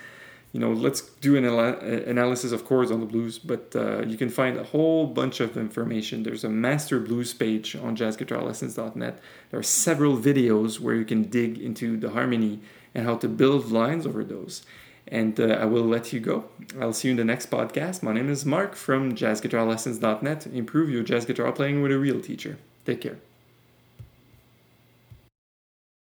you 0.52 0.60
know 0.60 0.72
let's 0.72 1.02
do 1.20 1.36
an 1.36 1.44
analysis 1.44 2.50
of 2.50 2.64
chords 2.64 2.90
on 2.90 3.00
the 3.00 3.06
blues 3.06 3.38
but 3.38 3.72
uh, 3.76 4.02
you 4.02 4.16
can 4.16 4.28
find 4.28 4.56
a 4.56 4.64
whole 4.64 5.06
bunch 5.06 5.40
of 5.40 5.56
information 5.56 6.22
there's 6.22 6.44
a 6.44 6.48
master 6.48 6.98
blues 6.98 7.32
page 7.32 7.76
on 7.76 7.96
jazzguitarlessons.net 7.96 9.20
there 9.50 9.60
are 9.60 9.62
several 9.62 10.16
videos 10.16 10.80
where 10.80 10.94
you 10.94 11.04
can 11.04 11.22
dig 11.24 11.58
into 11.58 11.96
the 11.96 12.10
harmony 12.10 12.60
and 12.94 13.06
how 13.06 13.16
to 13.16 13.28
build 13.28 13.70
lines 13.70 14.06
over 14.06 14.24
those. 14.24 14.62
And 15.08 15.38
uh, 15.40 15.58
I 15.60 15.64
will 15.64 15.84
let 15.84 16.12
you 16.12 16.20
go. 16.20 16.44
I'll 16.80 16.92
see 16.92 17.08
you 17.08 17.12
in 17.12 17.16
the 17.16 17.24
next 17.24 17.50
podcast. 17.50 18.02
My 18.02 18.12
name 18.12 18.28
is 18.28 18.44
Mark 18.44 18.74
from 18.76 19.14
jazzguitarlessons.net. 19.14 20.46
Improve 20.48 20.90
your 20.90 21.02
jazz 21.02 21.24
guitar 21.24 21.50
playing 21.52 21.82
with 21.82 21.92
a 21.92 21.98
real 21.98 22.20
teacher. 22.20 22.58
Take 22.84 23.00
care. 23.00 23.29